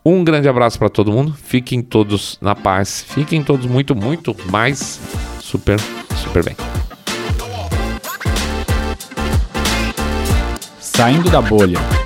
Um 0.04 0.24
grande 0.24 0.48
abraço 0.48 0.78
para 0.78 0.88
todo 0.88 1.12
mundo. 1.12 1.34
Fiquem 1.34 1.82
todos 1.82 2.38
na 2.40 2.54
paz. 2.54 3.04
Fiquem 3.06 3.42
todos 3.42 3.66
muito, 3.66 3.94
muito 3.94 4.34
mais 4.50 5.00
super, 5.40 5.78
super 6.16 6.44
bem. 6.44 6.56
Saindo 10.78 11.30
da 11.30 11.40
bolha. 11.40 11.99